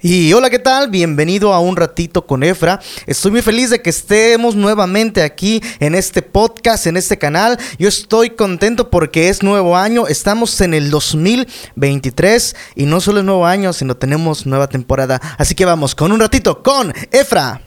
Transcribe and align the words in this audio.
Y 0.00 0.32
hola, 0.32 0.48
¿qué 0.48 0.60
tal? 0.60 0.90
Bienvenido 0.90 1.52
a 1.52 1.58
un 1.58 1.74
ratito 1.74 2.24
con 2.24 2.44
Efra. 2.44 2.78
Estoy 3.08 3.32
muy 3.32 3.42
feliz 3.42 3.70
de 3.70 3.82
que 3.82 3.90
estemos 3.90 4.54
nuevamente 4.54 5.22
aquí 5.22 5.60
en 5.80 5.96
este 5.96 6.22
podcast, 6.22 6.86
en 6.86 6.96
este 6.96 7.18
canal. 7.18 7.58
Yo 7.80 7.88
estoy 7.88 8.30
contento 8.30 8.90
porque 8.90 9.28
es 9.28 9.42
nuevo 9.42 9.76
año, 9.76 10.06
estamos 10.06 10.60
en 10.60 10.74
el 10.74 10.92
2023 10.92 12.54
y 12.76 12.86
no 12.86 13.00
solo 13.00 13.18
es 13.18 13.24
nuevo 13.24 13.44
año, 13.44 13.72
sino 13.72 13.96
tenemos 13.96 14.46
nueva 14.46 14.68
temporada. 14.68 15.20
Así 15.36 15.56
que 15.56 15.64
vamos 15.64 15.96
con 15.96 16.12
un 16.12 16.20
ratito 16.20 16.62
con 16.62 16.94
Efra. 17.10 17.60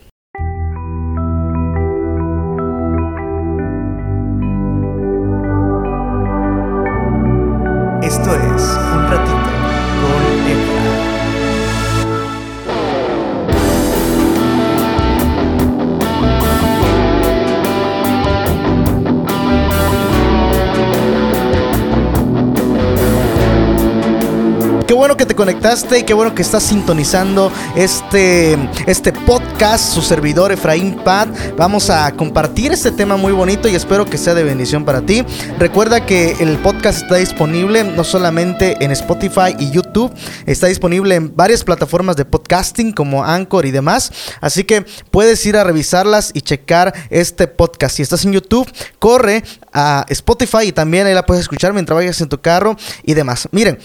Qué 24.91 24.95
bueno 24.95 25.15
que 25.15 25.25
te 25.25 25.35
conectaste 25.35 25.99
y 25.99 26.03
qué 26.03 26.13
bueno 26.13 26.35
que 26.35 26.41
estás 26.41 26.63
sintonizando 26.63 27.49
este, 27.77 28.57
este 28.87 29.13
podcast, 29.13 29.93
su 29.93 30.01
servidor 30.01 30.51
Efraín 30.51 30.95
Pad. 31.01 31.29
Vamos 31.55 31.89
a 31.89 32.11
compartir 32.11 32.73
este 32.73 32.91
tema 32.91 33.15
muy 33.15 33.31
bonito 33.31 33.69
y 33.69 33.75
espero 33.75 34.05
que 34.05 34.17
sea 34.17 34.33
de 34.33 34.43
bendición 34.43 34.83
para 34.83 34.99
ti. 34.99 35.23
Recuerda 35.57 36.05
que 36.05 36.35
el 36.41 36.57
podcast 36.57 37.03
está 37.03 37.15
disponible 37.15 37.85
no 37.85 38.03
solamente 38.03 38.83
en 38.83 38.91
Spotify 38.91 39.55
y 39.57 39.71
YouTube, 39.71 40.13
está 40.45 40.67
disponible 40.67 41.15
en 41.15 41.33
varias 41.37 41.63
plataformas 41.63 42.17
de 42.17 42.25
podcasting 42.25 42.91
como 42.91 43.23
Anchor 43.23 43.65
y 43.65 43.71
demás. 43.71 44.11
Así 44.41 44.65
que 44.65 44.85
puedes 45.09 45.45
ir 45.45 45.55
a 45.55 45.63
revisarlas 45.63 46.31
y 46.33 46.41
checar 46.41 46.93
este 47.09 47.47
podcast. 47.47 47.95
Si 47.95 48.01
estás 48.01 48.25
en 48.25 48.33
YouTube, 48.33 48.69
corre 48.99 49.45
a 49.71 50.05
Spotify 50.09 50.65
y 50.65 50.71
también 50.73 51.07
ahí 51.07 51.13
la 51.13 51.25
puedes 51.25 51.43
escuchar 51.43 51.71
mientras 51.71 51.95
vayas 51.95 52.19
en 52.19 52.27
tu 52.27 52.41
carro 52.41 52.75
y 53.03 53.13
demás. 53.13 53.47
Miren. 53.53 53.79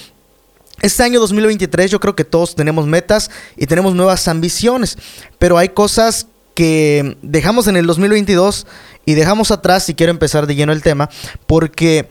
Este 0.83 1.03
año 1.03 1.21
2023 1.21 1.91
yo 1.91 2.01
creo 2.01 2.15
que 2.15 2.25
todos 2.25 2.55
tenemos 2.55 2.87
metas 2.87 3.31
y 3.57 3.67
tenemos 3.67 3.95
nuevas 3.95 4.29
ambiciones, 4.29 4.99
pero 5.39 5.59
hay 5.59 5.71
cosas 5.71 6.27
que 6.55 7.17
dejamos 7.23 7.67
en 7.67 7.77
el 7.77 7.87
2022 7.87 8.67
y 9.05 9.15
dejamos 9.15 9.51
atrás, 9.51 9.85
si 9.85 9.95
quiero 9.95 10.11
empezar 10.11 10.47
de 10.47 10.55
lleno 10.55 10.73
el 10.73 10.83
tema, 10.83 11.09
porque 11.47 12.09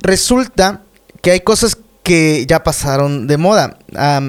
resulta 0.00 0.82
que 1.22 1.30
hay 1.32 1.40
cosas 1.40 1.78
que 2.06 2.46
ya 2.46 2.62
pasaron 2.62 3.26
de 3.26 3.36
moda. 3.36 3.78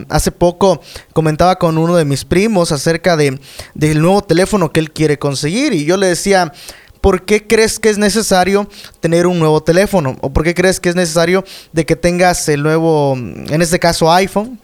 Hace 0.09 0.31
poco 0.31 0.81
comentaba 1.13 1.57
con 1.57 1.77
uno 1.77 1.95
de 1.95 2.05
mis 2.05 2.25
primos 2.25 2.71
acerca 2.71 3.15
de, 3.15 3.39
del 3.75 4.01
nuevo 4.01 4.23
teléfono 4.23 4.71
que 4.71 4.79
él 4.79 4.91
quiere 4.91 5.19
conseguir 5.19 5.73
y 5.73 5.85
yo 5.85 5.95
le 5.95 6.07
decía, 6.07 6.51
¿por 7.01 7.23
qué 7.25 7.47
crees 7.47 7.79
que 7.79 7.89
es 7.89 7.97
necesario 7.97 8.67
tener 8.99 9.27
un 9.27 9.39
nuevo 9.39 9.61
teléfono? 9.61 10.17
¿O 10.21 10.31
por 10.31 10.43
qué 10.43 10.53
crees 10.53 10.79
que 10.79 10.89
es 10.89 10.95
necesario 10.95 11.43
de 11.71 11.85
que 11.85 11.95
tengas 11.95 12.47
el 12.49 12.63
nuevo, 12.63 13.15
en 13.15 13.61
este 13.61 13.79
caso 13.79 14.11
iPhone? 14.11 14.59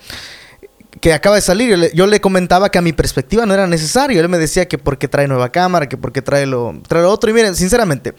que 1.03 1.11
acaba 1.11 1.35
de 1.35 1.41
salir, 1.41 1.91
yo 1.93 2.07
le, 2.07 2.21
comentaba 2.21 2.69
que 2.69 2.77
a 2.77 2.81
mi 2.81 2.93
perspectiva 2.93 3.45
no 3.45 3.53
era 3.53 3.67
necesario. 3.67 4.21
Él 4.21 4.29
me 4.29 4.37
decía 4.37 4.69
que 4.69 4.77
porque 4.77 5.09
trae 5.09 5.27
nueva 5.27 5.51
cámara, 5.51 5.89
que 5.89 5.97
porque 5.97 6.21
trae 6.21 6.45
lo, 6.45 6.79
trae 6.87 7.01
lo 7.01 7.11
otro. 7.11 7.29
Y 7.29 7.33
miren, 7.33 7.57
sinceramente, 7.57 8.13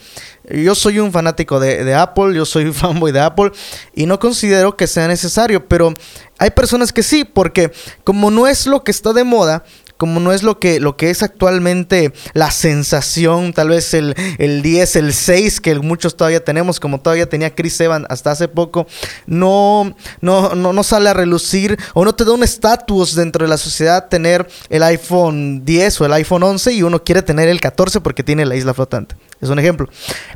yo 0.50 0.74
soy 0.74 0.98
un 0.98 1.10
fanático 1.10 1.58
de, 1.60 1.94
Apple, 1.94 2.34
yo 2.34 2.44
soy 2.44 2.72
fanboy 2.74 3.10
de 3.10 3.20
Apple 3.20 3.52
y 3.94 4.04
no 4.04 4.18
considero 4.18 4.76
que 4.76 4.86
sea 4.86 5.08
necesario, 5.08 5.66
pero 5.66 5.94
hay 6.36 6.50
personas 6.50 6.92
que 6.92 7.02
sí, 7.02 7.24
porque 7.24 7.72
como 8.04 8.30
no 8.30 8.46
es 8.46 8.66
lo 8.66 8.84
que 8.84 8.90
está 8.90 9.14
de 9.14 9.24
moda, 9.24 9.64
como 9.96 10.20
no 10.20 10.32
es 10.32 10.42
lo 10.42 10.58
que, 10.58 10.80
lo 10.80 10.96
que 10.96 11.10
es 11.10 11.22
actualmente 11.22 12.12
la 12.32 12.50
sensación, 12.50 13.52
tal 13.52 13.68
vez 13.68 13.94
el, 13.94 14.14
el 14.38 14.62
10, 14.62 14.96
el 14.96 15.14
6 15.14 15.60
que 15.60 15.78
muchos 15.78 16.16
todavía 16.16 16.44
tenemos, 16.44 16.80
como 16.80 17.00
todavía 17.00 17.28
tenía 17.28 17.54
Chris 17.54 17.80
Evans 17.80 18.06
hasta 18.08 18.30
hace 18.32 18.48
poco, 18.48 18.86
no, 19.26 19.96
no, 20.20 20.54
no, 20.54 20.72
no 20.72 20.82
sale 20.82 21.10
a 21.10 21.14
relucir 21.14 21.78
o 21.94 22.04
no 22.04 22.14
te 22.14 22.24
da 22.24 22.32
un 22.32 22.42
estatus 22.42 23.14
dentro 23.14 23.44
de 23.44 23.48
la 23.48 23.56
sociedad 23.56 24.08
tener 24.08 24.48
el 24.68 24.82
iPhone 24.82 25.64
10 25.64 26.00
o 26.00 26.06
el 26.06 26.12
iPhone 26.14 26.42
11 26.42 26.72
y 26.72 26.82
uno 26.82 27.04
quiere 27.04 27.22
tener 27.22 27.48
el 27.48 27.60
14 27.60 28.00
porque 28.00 28.22
tiene 28.22 28.44
la 28.44 28.56
isla 28.56 28.74
flotante. 28.74 29.16
Es 29.40 29.50
un 29.50 29.58
ejemplo. 29.58 29.88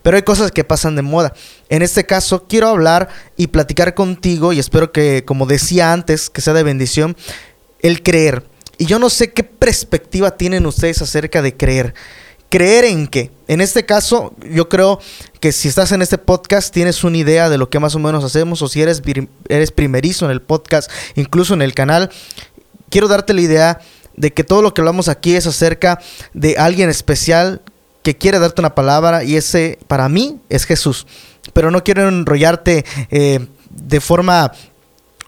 Pero 0.03 0.17
hay 0.17 0.23
cosas 0.23 0.53
que 0.53 0.65
pasan 0.65 0.97
de 0.97 1.03
moda. 1.03 1.33
En 1.69 1.83
este 1.83 2.05
caso, 2.05 2.47
quiero 2.47 2.69
hablar 2.69 3.09
y 3.37 3.49
platicar 3.49 3.95
contigo 3.95 4.53
y 4.53 4.59
espero 4.59 4.93
que, 4.93 5.25
como 5.25 5.47
decía 5.47 5.93
antes, 5.93 6.29
que 6.31 6.41
sea 6.41 6.53
de 6.53 6.63
bendición, 6.63 7.17
el 7.81 8.03
creer. 8.03 8.45
Y 8.79 8.87
yo 8.87 9.01
no 9.01 9.11
sé 9.11 9.33
qué 9.33 9.43
perspectiva 9.43 10.31
tienen 10.31 10.65
ustedes 10.65 11.03
acerca 11.03 11.43
de 11.43 11.57
creer. 11.57 11.95
¿Creer 12.49 12.85
en 12.85 13.09
qué? 13.09 13.31
En 13.47 13.61
este 13.61 13.85
caso, 13.85 14.33
yo 14.51 14.69
creo 14.69 15.01
que 15.41 15.53
si 15.53 15.69
estás 15.69 15.93
en 15.93 16.01
este 16.01 16.17
podcast 16.17 16.73
tienes 16.73 17.05
una 17.05 17.19
idea 17.19 17.51
de 17.51 17.59
lo 17.59 17.69
que 17.69 17.79
más 17.79 17.95
o 17.95 17.99
menos 17.99 18.25
hacemos 18.25 18.63
o 18.63 18.69
si 18.69 18.81
eres, 18.81 19.03
eres 19.49 19.71
primerizo 19.71 20.25
en 20.25 20.31
el 20.31 20.41
podcast, 20.41 20.91
incluso 21.17 21.53
en 21.53 21.61
el 21.61 21.75
canal, 21.75 22.09
quiero 22.89 23.09
darte 23.09 23.35
la 23.35 23.43
idea 23.43 23.81
de 24.17 24.33
que 24.33 24.45
todo 24.45 24.63
lo 24.63 24.73
que 24.73 24.81
hablamos 24.81 25.09
aquí 25.09 25.35
es 25.35 25.47
acerca 25.47 26.01
de 26.33 26.57
alguien 26.57 26.89
especial 26.89 27.61
que 28.03 28.17
quiere 28.17 28.39
darte 28.39 28.63
una 28.63 28.75
palabra 28.75 29.25
y 29.25 29.37
ese 29.37 29.79
para 29.87 30.09
mí 30.09 30.41
es 30.49 30.65
Jesús. 30.65 31.07
Pero 31.53 31.71
no 31.71 31.85
quiero 31.85 32.09
enrollarte 32.09 32.85
eh, 33.11 33.47
de 33.71 34.01
forma 34.01 34.53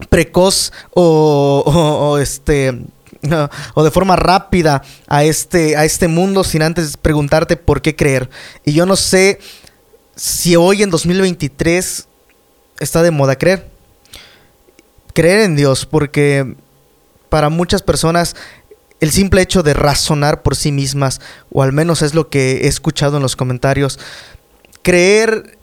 precoz 0.09 0.73
o, 0.95 1.63
o, 1.67 2.11
o 2.13 2.19
este 2.19 2.79
o 3.75 3.85
de 3.85 3.91
forma 3.91 4.17
rápida 4.17 4.83
a 5.07 5.25
este, 5.25 5.77
a 5.77 5.85
este 5.85 6.09
mundo 6.09 6.45
sin 6.45 6.63
antes 6.63 6.97
preguntarte 6.97 7.57
por 7.57 7.83
qué 7.83 7.97
creer. 7.97 8.31
Y 8.65 8.73
yo 8.73 8.87
no 8.87 8.97
sé 8.97 9.39
si 10.17 10.57
hoy 10.57 10.83
en 10.83 10.91
2023 10.91 12.09
está 12.79 13.03
de 13.03 13.11
moda 13.11 13.37
creer. 13.37 13.69
Creer 15.13 15.41
en 15.41 15.57
Dios, 15.57 15.87
porque 15.87 16.57
para 17.29 17.49
muchas 17.49 17.83
personas 17.83 18.37
el 19.01 19.11
simple 19.11 19.41
hecho 19.41 19.63
de 19.63 19.75
razonar 19.75 20.43
por 20.43 20.57
sí 20.57 20.73
mismas, 20.73 21.21
o 21.51 21.63
al 21.63 21.73
menos 21.73 22.03
es 22.03 22.15
lo 22.15 22.29
que 22.29 22.65
he 22.65 22.67
escuchado 22.69 23.17
en 23.17 23.23
los 23.23 23.35
comentarios, 23.35 23.99
creer 24.83 25.59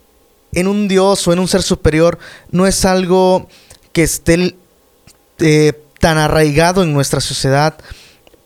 en 0.52 0.66
un 0.66 0.88
Dios 0.88 1.26
o 1.28 1.32
en 1.32 1.38
un 1.38 1.48
ser 1.48 1.62
superior 1.62 2.18
no 2.50 2.66
es 2.66 2.84
algo 2.84 3.48
que 3.92 4.02
esté 4.02 4.56
eh, 5.38 5.72
tan 5.98 6.18
arraigado 6.18 6.82
en 6.82 6.92
nuestra 6.92 7.20
sociedad 7.20 7.76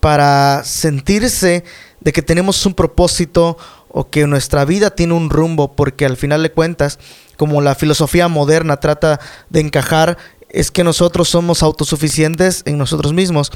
para 0.01 0.63
sentirse 0.65 1.65
de 2.01 2.13
que 2.13 2.23
tenemos 2.23 2.65
un 2.67 2.75
propósito 2.75 3.57
o 3.89 4.09
que 4.09 4.27
nuestra 4.27 4.65
vida 4.65 4.91
tiene 4.91 5.15
un 5.15 5.31
rumbo, 5.31 5.77
porque 5.77 6.07
al 6.07 6.17
final 6.17 6.43
de 6.43 6.51
cuentas, 6.51 6.99
como 7.37 7.61
la 7.61 7.75
filosofía 7.75 8.27
moderna 8.29 8.79
trata 8.79 9.21
de 9.51 9.61
encajar, 9.61 10.19
es 10.49 10.71
que 10.71 10.85
nosotros 10.85 11.29
somos 11.29 11.63
autosuficientes 11.63 12.63
en 12.67 12.79
nosotros 12.79 13.13
mismos. 13.13 13.51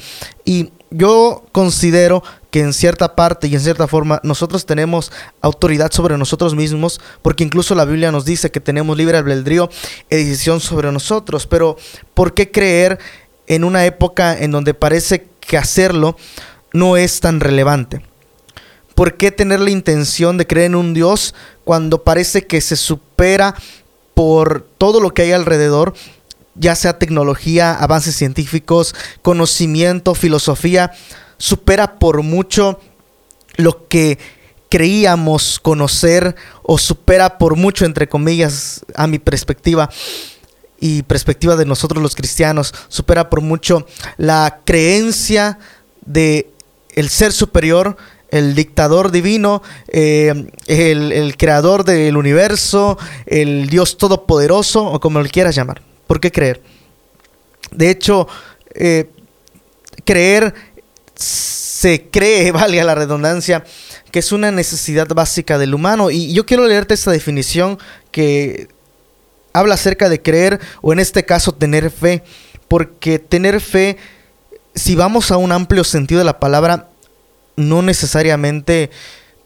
Y 0.45 0.71
yo 0.89 1.45
considero 1.51 2.23
que 2.49 2.61
en 2.61 2.73
cierta 2.73 3.15
parte 3.15 3.47
y 3.47 3.53
en 3.53 3.61
cierta 3.61 3.87
forma 3.87 4.19
nosotros 4.23 4.65
tenemos 4.65 5.11
autoridad 5.41 5.91
sobre 5.91 6.17
nosotros 6.17 6.55
mismos, 6.55 6.99
porque 7.21 7.43
incluso 7.43 7.75
la 7.75 7.85
Biblia 7.85 8.11
nos 8.11 8.25
dice 8.25 8.51
que 8.51 8.59
tenemos 8.59 8.97
libre 8.97 9.17
albedrío 9.17 9.69
y 10.09 10.15
decisión 10.15 10.59
sobre 10.59 10.91
nosotros. 10.91 11.45
Pero, 11.45 11.77
¿por 12.13 12.33
qué 12.33 12.51
creer 12.51 12.99
en 13.47 13.63
una 13.63 13.85
época 13.85 14.37
en 14.37 14.51
donde 14.51 14.73
parece 14.73 15.27
que 15.39 15.57
hacerlo 15.57 16.17
no 16.73 16.97
es 16.97 17.19
tan 17.19 17.39
relevante. 17.39 18.01
¿Por 18.93 19.15
qué 19.15 19.31
tener 19.31 19.59
la 19.59 19.69
intención 19.69 20.37
de 20.37 20.47
creer 20.47 20.67
en 20.67 20.75
un 20.75 20.93
Dios 20.93 21.33
cuando 21.63 22.03
parece 22.03 22.47
que 22.47 22.61
se 22.61 22.75
supera 22.75 23.55
por 24.13 24.67
todo 24.77 24.99
lo 24.99 25.13
que 25.13 25.21
hay 25.21 25.31
alrededor, 25.31 25.93
ya 26.55 26.75
sea 26.75 26.97
tecnología, 26.97 27.73
avances 27.73 28.15
científicos, 28.15 28.95
conocimiento, 29.21 30.15
filosofía, 30.15 30.91
supera 31.37 31.99
por 31.99 32.23
mucho 32.23 32.79
lo 33.57 33.87
que 33.87 34.17
creíamos 34.69 35.59
conocer 35.59 36.35
o 36.63 36.77
supera 36.77 37.37
por 37.37 37.55
mucho, 37.55 37.85
entre 37.85 38.09
comillas, 38.09 38.83
a 38.95 39.07
mi 39.07 39.19
perspectiva, 39.19 39.89
y 40.79 41.03
perspectiva 41.03 41.55
de 41.55 41.65
nosotros 41.65 42.01
los 42.01 42.15
cristianos 42.15 42.73
supera 42.87 43.29
por 43.29 43.41
mucho 43.41 43.87
la 44.17 44.61
creencia 44.65 45.59
de 46.05 46.49
el 46.95 47.09
ser 47.09 47.31
superior, 47.31 47.97
el 48.29 48.55
dictador 48.55 49.11
divino, 49.11 49.61
eh, 49.87 50.47
el, 50.67 51.11
el, 51.11 51.37
creador 51.37 51.83
del 51.83 52.17
universo, 52.17 52.97
el 53.25 53.69
Dios 53.69 53.97
todopoderoso 53.97 54.83
o 54.83 54.99
como 54.99 55.21
lo 55.21 55.29
quieras 55.29 55.55
llamar. 55.55 55.81
¿Por 56.07 56.19
qué 56.19 56.31
creer? 56.31 56.61
De 57.71 57.89
hecho, 57.89 58.27
eh, 58.73 59.09
creer 60.05 60.53
se 61.15 62.09
cree, 62.09 62.51
valga 62.53 62.83
la 62.83 62.95
redundancia, 62.95 63.63
que 64.11 64.19
es 64.19 64.31
una 64.31 64.51
necesidad 64.51 65.07
básica 65.07 65.57
del 65.57 65.73
humano. 65.73 66.09
Y 66.09 66.33
yo 66.33 66.45
quiero 66.45 66.65
leerte 66.65 66.93
esta 66.93 67.11
definición 67.11 67.77
que 68.11 68.69
habla 69.59 69.75
acerca 69.75 70.09
de 70.09 70.21
creer 70.21 70.59
o 70.81 70.93
en 70.93 70.99
este 70.99 71.25
caso 71.25 71.53
tener 71.53 71.91
fe, 71.91 72.23
porque 72.67 73.19
tener 73.19 73.61
fe 73.61 73.97
si 74.77 74.95
vamos 74.95 75.31
a 75.31 75.37
un 75.37 75.51
amplio 75.51 75.83
sentido 75.83 76.19
de 76.19 76.25
la 76.25 76.39
palabra, 76.39 76.89
no 77.55 77.81
necesariamente 77.81 78.91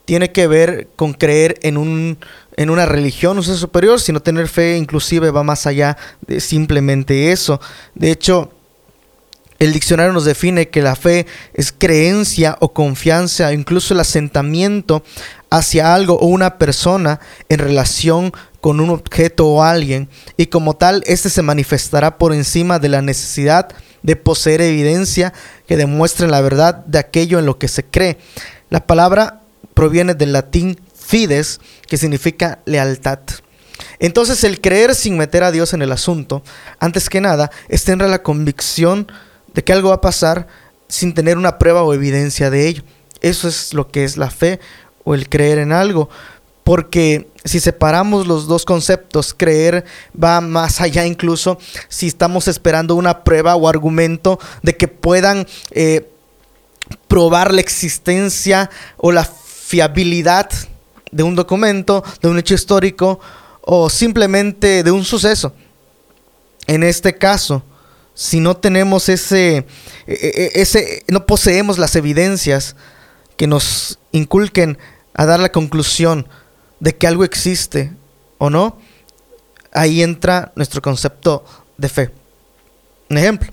tiene 0.06 0.32
que 0.32 0.46
ver 0.48 0.90
con 0.98 1.14
creer 1.14 1.58
en, 1.64 1.78
un, 1.78 2.18
en 2.58 2.70
una 2.70 2.86
religión 2.86 3.38
o 3.38 3.44
ser 3.44 3.56
superior, 3.56 4.02
sino 4.02 4.22
tener 4.22 4.50
fe 4.50 4.78
inclusive 4.78 5.32
va 5.32 5.44
más 5.44 5.66
allá 5.66 5.98
de 6.28 6.42
simplemente 6.42 7.32
eso. 7.32 7.62
De 7.96 8.12
hecho, 8.12 8.52
el 9.60 9.72
diccionario 9.72 10.12
nos 10.12 10.26
define 10.26 10.68
que 10.70 10.82
la 10.82 10.96
fe 10.96 11.28
es 11.54 11.72
creencia 11.72 12.58
o 12.60 12.74
confianza, 12.74 13.54
incluso 13.54 13.94
el 13.94 14.02
asentamiento 14.02 15.04
hacia 15.50 15.94
algo 15.94 16.16
o 16.16 16.26
una 16.26 16.58
persona 16.58 17.22
en 17.48 17.60
relación 17.60 18.34
con 18.62 18.80
un 18.80 18.92
objeto 18.92 19.48
o 19.48 19.64
alguien, 19.64 20.08
y 20.38 20.46
como 20.46 20.76
tal, 20.76 21.04
este 21.06 21.30
se 21.30 21.42
manifestará 21.42 22.18
por 22.18 22.34
encima 22.34 22.80
de 22.80 22.90
la 22.90 23.02
necesidad 23.02 23.70
de 24.04 24.16
poseer 24.16 24.62
evidencia 24.62 25.34
que 25.68 25.78
demuestre 25.78 26.28
la 26.28 26.42
verdad 26.42 26.86
de 26.86 27.00
aquello 27.00 27.40
en 27.40 27.46
lo 27.46 27.58
que 27.58 27.68
se 27.68 27.84
cree. 27.84 28.18
La 28.70 28.86
palabra 28.86 29.42
proviene 29.74 30.14
del 30.14 30.34
latín 30.34 30.80
fides, 30.96 31.60
que 31.88 31.98
significa 31.98 32.60
lealtad. 32.66 33.20
Entonces 34.00 34.44
el 34.44 34.62
creer 34.62 34.96
sin 34.96 35.18
meter 35.18 35.44
a 35.44 35.52
Dios 35.52 35.74
en 35.74 35.82
el 35.82 35.92
asunto, 35.92 36.44
antes 36.80 37.10
que 37.10 37.22
nada, 37.22 37.52
es 37.68 37.84
tener 37.84 38.10
la 38.10 38.24
convicción 38.24 39.12
de 39.54 39.64
que 39.64 39.74
algo 39.74 39.90
va 39.90 39.96
a 39.96 40.02
pasar 40.02 40.48
sin 40.88 41.14
tener 41.14 41.38
una 41.38 41.58
prueba 41.58 41.84
o 41.84 41.94
evidencia 41.94 42.50
de 42.50 42.68
ello. 42.68 42.84
Eso 43.22 43.48
es 43.48 43.74
lo 43.74 43.90
que 43.90 44.04
es 44.04 44.18
la 44.18 44.30
fe 44.30 44.60
o 45.04 45.14
el 45.14 45.30
creer 45.30 45.58
en 45.58 45.72
algo. 45.72 46.10
Porque 46.64 47.32
si 47.44 47.60
separamos 47.60 48.28
los 48.28 48.48
dos 48.48 48.66
conceptos, 48.66 49.34
creer 49.34 49.84
va 50.22 50.42
más 50.42 50.80
allá 50.80 51.06
incluso 51.06 51.58
si 51.90 52.08
estamos 52.08 52.48
esperando 52.48 52.96
una 52.96 53.24
prueba 53.24 53.56
o 53.56 53.68
argumento 53.68 54.40
de 54.62 54.78
que 54.78 54.88
puedan 54.88 55.48
eh, 55.72 56.08
probar 57.08 57.54
la 57.54 57.62
existencia 57.62 58.70
o 58.98 59.12
la 59.12 59.26
fiabilidad 59.26 60.50
de 61.12 61.24
un 61.24 61.36
documento, 61.36 62.04
de 62.22 62.30
un 62.30 62.38
hecho 62.38 62.54
histórico 62.54 63.20
o 63.62 63.90
simplemente 63.90 64.84
de 64.84 64.92
un 64.92 65.04
suceso. 65.04 65.54
En 66.68 66.84
este 66.84 67.18
caso, 67.18 67.64
si 68.14 68.40
no 68.40 68.56
tenemos 68.56 69.10
ese, 69.10 69.58
e, 69.58 69.66
e, 70.08 70.52
e, 70.56 70.62
ese, 70.62 71.04
no 71.08 71.26
poseemos 71.26 71.78
las 71.78 71.96
evidencias 71.96 72.76
que 73.36 73.48
nos 73.48 74.00
inculquen 74.12 74.78
a 75.14 75.26
dar 75.26 75.40
la 75.40 75.52
conclusión 75.52 76.28
de 76.82 76.98
que 76.98 77.08
algo 77.08 77.24
existe 77.24 77.94
o 78.38 78.50
no, 78.50 78.78
ahí 79.72 80.02
entra 80.02 80.52
nuestro 80.56 80.82
concepto 80.82 81.46
de 81.78 81.88
fe. 81.88 82.12
Un 83.10 83.18
ejemplo, 83.18 83.50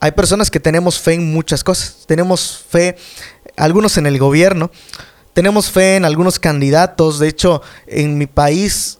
hay 0.00 0.10
personas 0.10 0.50
que 0.50 0.60
tenemos 0.60 0.98
fe 0.98 1.14
en 1.14 1.32
muchas 1.32 1.64
cosas. 1.64 2.04
Tenemos 2.06 2.64
fe, 2.68 2.96
algunos 3.56 3.96
en 3.96 4.06
el 4.06 4.18
gobierno, 4.18 4.70
tenemos 5.32 5.70
fe 5.70 5.96
en 5.96 6.04
algunos 6.04 6.38
candidatos. 6.38 7.20
De 7.20 7.28
hecho, 7.28 7.62
en 7.86 8.18
mi 8.18 8.26
país 8.26 8.98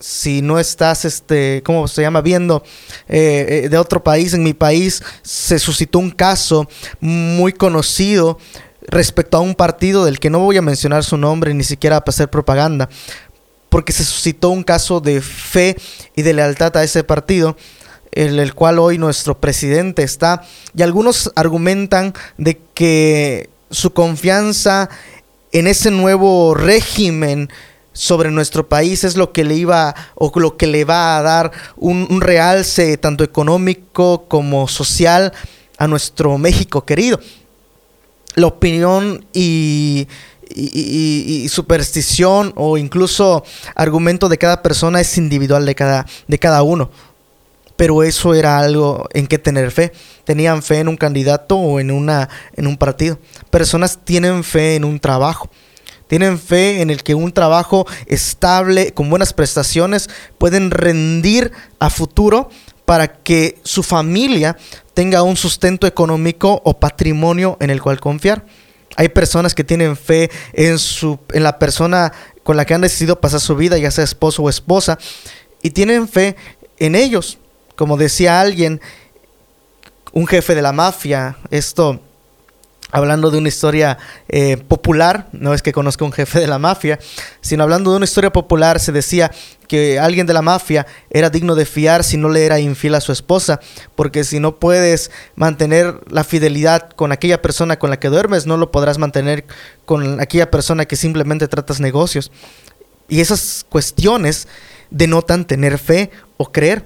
si 0.00 0.40
no 0.40 0.58
estás, 0.58 1.04
este, 1.04 1.62
¿cómo 1.62 1.86
se 1.86 2.00
llama? 2.00 2.22
Viendo 2.22 2.64
eh, 3.06 3.64
eh, 3.64 3.68
de 3.68 3.76
otro 3.76 4.02
país, 4.02 4.32
en 4.32 4.42
mi 4.42 4.54
país 4.54 5.02
se 5.20 5.58
suscitó 5.58 5.98
un 5.98 6.10
caso 6.10 6.66
muy 7.00 7.52
conocido 7.52 8.38
respecto 8.90 9.36
a 9.36 9.40
un 9.40 9.54
partido 9.54 10.04
del 10.04 10.18
que 10.18 10.30
no 10.30 10.40
voy 10.40 10.56
a 10.56 10.62
mencionar 10.62 11.04
su 11.04 11.16
nombre 11.16 11.54
ni 11.54 11.64
siquiera 11.64 12.00
para 12.00 12.10
hacer 12.14 12.28
propaganda, 12.28 12.88
porque 13.68 13.92
se 13.92 14.04
suscitó 14.04 14.50
un 14.50 14.64
caso 14.64 15.00
de 15.00 15.20
fe 15.20 15.76
y 16.16 16.22
de 16.22 16.34
lealtad 16.34 16.76
a 16.76 16.84
ese 16.84 17.04
partido, 17.04 17.56
en 18.12 18.38
el 18.38 18.54
cual 18.54 18.80
hoy 18.80 18.98
nuestro 18.98 19.40
presidente 19.40 20.02
está, 20.02 20.42
y 20.76 20.82
algunos 20.82 21.32
argumentan 21.36 22.12
de 22.36 22.60
que 22.74 23.48
su 23.70 23.92
confianza 23.92 24.90
en 25.52 25.68
ese 25.68 25.90
nuevo 25.90 26.54
régimen 26.54 27.48
sobre 27.92 28.30
nuestro 28.30 28.68
país 28.68 29.04
es 29.04 29.16
lo 29.16 29.32
que 29.32 29.44
le 29.44 29.54
iba 29.54 29.94
o 30.14 30.32
lo 30.38 30.56
que 30.56 30.66
le 30.66 30.84
va 30.84 31.18
a 31.18 31.22
dar 31.22 31.52
un, 31.76 32.20
realce 32.20 32.96
tanto 32.96 33.24
económico 33.24 34.26
como 34.28 34.68
social 34.68 35.32
a 35.78 35.86
nuestro 35.86 36.38
México 36.38 36.84
querido. 36.84 37.20
La 38.34 38.46
opinión 38.46 39.24
y, 39.32 40.06
y, 40.54 41.48
superstición 41.48 42.52
o 42.56 42.78
incluso 42.78 43.44
argumento 43.74 44.28
de 44.28 44.38
cada 44.38 44.62
persona 44.62 45.00
es 45.00 45.16
individual 45.18 45.66
de 45.66 45.74
cada, 45.74 46.06
de 46.26 46.38
cada 46.38 46.62
uno. 46.62 46.90
Pero 47.76 48.02
eso 48.02 48.34
era 48.34 48.58
algo 48.58 49.08
en 49.14 49.26
que 49.26 49.38
tener 49.38 49.70
fe. 49.70 49.92
Tenían 50.24 50.62
fe 50.62 50.80
en 50.80 50.88
un 50.88 50.96
candidato 50.96 51.56
o 51.56 51.80
en, 51.80 51.90
una, 51.90 52.28
en 52.54 52.66
un 52.66 52.76
partido. 52.76 53.18
Personas 53.50 53.98
tienen 54.04 54.44
fe 54.44 54.76
en 54.76 54.84
un 54.84 55.00
trabajo 55.00 55.48
tienen 56.10 56.40
fe 56.40 56.82
en 56.82 56.90
el 56.90 57.04
que 57.04 57.14
un 57.14 57.30
trabajo 57.30 57.86
estable, 58.06 58.92
con 58.92 59.08
buenas 59.08 59.32
prestaciones, 59.32 60.10
pueden 60.38 60.72
rendir 60.72 61.52
a 61.78 61.88
futuro 61.88 62.50
para 62.90 63.06
que 63.06 63.56
su 63.62 63.84
familia 63.84 64.56
tenga 64.94 65.22
un 65.22 65.36
sustento 65.36 65.86
económico 65.86 66.60
o 66.64 66.80
patrimonio 66.80 67.56
en 67.60 67.70
el 67.70 67.80
cual 67.80 68.00
confiar. 68.00 68.44
Hay 68.96 69.10
personas 69.10 69.54
que 69.54 69.62
tienen 69.62 69.96
fe 69.96 70.28
en, 70.54 70.76
su, 70.76 71.20
en 71.32 71.44
la 71.44 71.60
persona 71.60 72.12
con 72.42 72.56
la 72.56 72.64
que 72.64 72.74
han 72.74 72.80
decidido 72.80 73.20
pasar 73.20 73.38
su 73.38 73.54
vida, 73.54 73.78
ya 73.78 73.92
sea 73.92 74.02
esposo 74.02 74.42
o 74.42 74.50
esposa, 74.50 74.98
y 75.62 75.70
tienen 75.70 76.08
fe 76.08 76.34
en 76.80 76.96
ellos. 76.96 77.38
Como 77.76 77.96
decía 77.96 78.40
alguien, 78.40 78.80
un 80.10 80.26
jefe 80.26 80.56
de 80.56 80.62
la 80.62 80.72
mafia, 80.72 81.36
esto 81.52 82.00
hablando 82.90 83.30
de 83.30 83.38
una 83.38 83.48
historia 83.48 83.98
eh, 84.28 84.56
popular, 84.56 85.28
no 85.32 85.54
es 85.54 85.62
que 85.62 85.72
conozca 85.72 86.04
un 86.04 86.12
jefe 86.12 86.40
de 86.40 86.46
la 86.46 86.58
mafia, 86.58 86.98
sino 87.40 87.62
hablando 87.62 87.90
de 87.90 87.96
una 87.96 88.04
historia 88.04 88.32
popular, 88.32 88.80
se 88.80 88.92
decía 88.92 89.30
que 89.68 89.98
alguien 89.98 90.26
de 90.26 90.32
la 90.32 90.42
mafia 90.42 90.86
era 91.10 91.30
digno 91.30 91.54
de 91.54 91.64
fiar 91.64 92.02
si 92.02 92.16
no 92.16 92.28
le 92.28 92.44
era 92.44 92.58
infiel 92.58 92.94
a 92.94 93.00
su 93.00 93.12
esposa, 93.12 93.60
porque 93.94 94.24
si 94.24 94.40
no 94.40 94.56
puedes 94.56 95.10
mantener 95.36 96.00
la 96.10 96.24
fidelidad 96.24 96.90
con 96.90 97.12
aquella 97.12 97.40
persona 97.40 97.78
con 97.78 97.90
la 97.90 97.98
que 97.98 98.08
duermes, 98.08 98.46
no 98.46 98.56
lo 98.56 98.70
podrás 98.72 98.98
mantener 98.98 99.44
con 99.84 100.20
aquella 100.20 100.50
persona 100.50 100.86
que 100.86 100.96
simplemente 100.96 101.48
tratas 101.48 101.80
negocios. 101.80 102.32
Y 103.08 103.20
esas 103.20 103.64
cuestiones 103.68 104.48
denotan 104.90 105.44
tener 105.44 105.78
fe 105.78 106.10
o 106.36 106.50
creer 106.50 106.84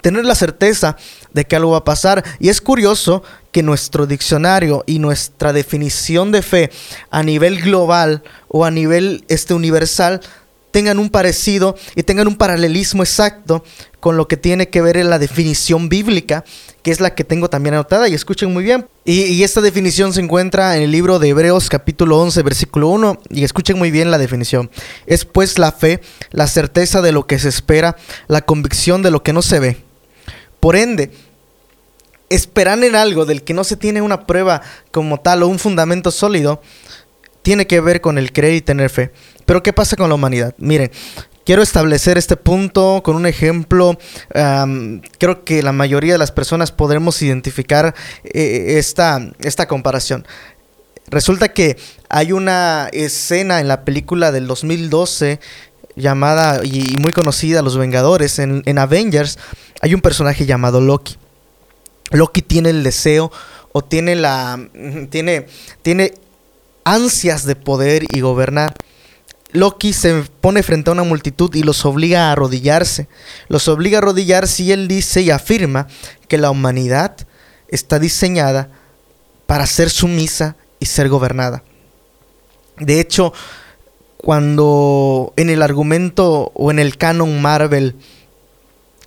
tener 0.00 0.24
la 0.24 0.34
certeza 0.34 0.96
de 1.34 1.44
que 1.44 1.56
algo 1.56 1.72
va 1.72 1.78
a 1.78 1.84
pasar. 1.84 2.24
Y 2.40 2.48
es 2.48 2.62
curioso 2.62 3.22
que 3.52 3.62
nuestro 3.62 4.06
diccionario 4.06 4.82
y 4.86 4.98
nuestra 4.98 5.52
definición 5.52 6.32
de 6.32 6.40
fe 6.40 6.70
a 7.10 7.22
nivel 7.22 7.60
global 7.60 8.22
o 8.48 8.64
a 8.64 8.70
nivel 8.70 9.24
este 9.28 9.52
universal 9.52 10.22
tengan 10.74 10.98
un 10.98 11.08
parecido 11.08 11.76
y 11.94 12.02
tengan 12.02 12.26
un 12.26 12.34
paralelismo 12.34 13.04
exacto 13.04 13.62
con 14.00 14.16
lo 14.16 14.26
que 14.26 14.36
tiene 14.36 14.70
que 14.70 14.82
ver 14.82 14.96
en 14.96 15.08
la 15.08 15.20
definición 15.20 15.88
bíblica, 15.88 16.44
que 16.82 16.90
es 16.90 17.00
la 17.00 17.14
que 17.14 17.22
tengo 17.22 17.48
también 17.48 17.76
anotada, 17.76 18.08
y 18.08 18.14
escuchen 18.14 18.52
muy 18.52 18.64
bien. 18.64 18.88
Y, 19.04 19.22
y, 19.22 19.44
esta 19.44 19.60
definición 19.60 20.12
se 20.12 20.20
encuentra 20.20 20.76
en 20.76 20.82
el 20.82 20.90
libro 20.90 21.20
de 21.20 21.28
Hebreos 21.28 21.68
capítulo 21.68 22.20
11, 22.20 22.42
versículo 22.42 22.88
1, 22.88 23.20
y 23.30 23.44
escuchen 23.44 23.78
muy 23.78 23.92
bien 23.92 24.10
la 24.10 24.18
definición. 24.18 24.68
Es 25.06 25.24
pues 25.24 25.60
la 25.60 25.70
fe, 25.70 26.00
la 26.32 26.48
certeza 26.48 27.02
de 27.02 27.12
lo 27.12 27.28
que 27.28 27.38
se 27.38 27.50
espera, 27.50 27.96
la 28.26 28.42
convicción 28.42 29.00
de 29.02 29.12
lo 29.12 29.22
que 29.22 29.32
no 29.32 29.42
se 29.42 29.60
ve. 29.60 29.76
Por 30.58 30.74
ende, 30.74 31.12
esperar 32.34 32.82
en 32.82 32.96
algo 32.96 33.24
del 33.24 33.42
que 33.42 33.54
no 33.54 33.64
se 33.64 33.76
tiene 33.76 34.02
una 34.02 34.26
prueba 34.26 34.62
como 34.90 35.20
tal 35.20 35.42
o 35.42 35.48
un 35.48 35.58
fundamento 35.58 36.10
sólido, 36.10 36.60
tiene 37.42 37.66
que 37.66 37.80
ver 37.80 38.00
con 38.00 38.18
el 38.18 38.32
creer 38.32 38.54
y 38.54 38.60
tener 38.60 38.90
fe. 38.90 39.12
Pero 39.44 39.62
¿qué 39.62 39.72
pasa 39.72 39.96
con 39.96 40.08
la 40.08 40.14
humanidad? 40.14 40.54
Miren, 40.58 40.90
quiero 41.44 41.62
establecer 41.62 42.18
este 42.18 42.36
punto 42.36 43.02
con 43.04 43.16
un 43.16 43.26
ejemplo. 43.26 43.98
creo 45.18 45.44
que 45.44 45.62
la 45.62 45.72
mayoría 45.72 46.14
de 46.14 46.18
las 46.18 46.32
personas 46.32 46.72
podremos 46.72 47.20
identificar 47.22 47.94
eh, 48.24 48.76
esta, 48.78 49.20
esta 49.40 49.68
comparación. 49.68 50.26
Resulta 51.06 51.52
que 51.52 51.76
hay 52.08 52.32
una 52.32 52.88
escena 52.92 53.60
en 53.60 53.68
la 53.68 53.84
película 53.84 54.32
del 54.32 54.46
2012 54.46 55.38
llamada 55.96 56.64
y 56.64 56.96
muy 56.98 57.12
conocida 57.12 57.62
Los 57.62 57.76
Vengadores. 57.76 58.38
En, 58.38 58.62
en 58.64 58.78
Avengers 58.78 59.38
hay 59.82 59.94
un 59.94 60.00
personaje 60.00 60.46
llamado 60.46 60.80
Loki. 60.80 61.18
Loki 62.14 62.42
tiene 62.42 62.70
el 62.70 62.82
deseo 62.82 63.30
o 63.72 63.82
tiene 63.82 64.14
la 64.14 64.58
tiene 65.10 65.46
tiene 65.82 66.14
ansias 66.84 67.44
de 67.44 67.56
poder 67.56 68.04
y 68.12 68.20
gobernar. 68.20 68.74
Loki 69.50 69.92
se 69.92 70.24
pone 70.40 70.62
frente 70.62 70.90
a 70.90 70.92
una 70.92 71.04
multitud 71.04 71.54
y 71.54 71.62
los 71.62 71.84
obliga 71.84 72.28
a 72.28 72.32
arrodillarse. 72.32 73.08
Los 73.48 73.68
obliga 73.68 73.98
a 73.98 74.00
arrodillarse 74.00 74.62
y 74.64 74.72
él 74.72 74.88
dice 74.88 75.22
y 75.22 75.30
afirma 75.30 75.86
que 76.28 76.38
la 76.38 76.50
humanidad 76.50 77.16
está 77.68 77.98
diseñada 77.98 78.68
para 79.46 79.66
ser 79.66 79.90
sumisa 79.90 80.56
y 80.80 80.86
ser 80.86 81.08
gobernada. 81.08 81.62
De 82.78 83.00
hecho, 83.00 83.32
cuando 84.16 85.32
en 85.36 85.50
el 85.50 85.62
argumento 85.62 86.50
o 86.54 86.70
en 86.70 86.78
el 86.78 86.96
canon 86.96 87.40
Marvel 87.42 87.96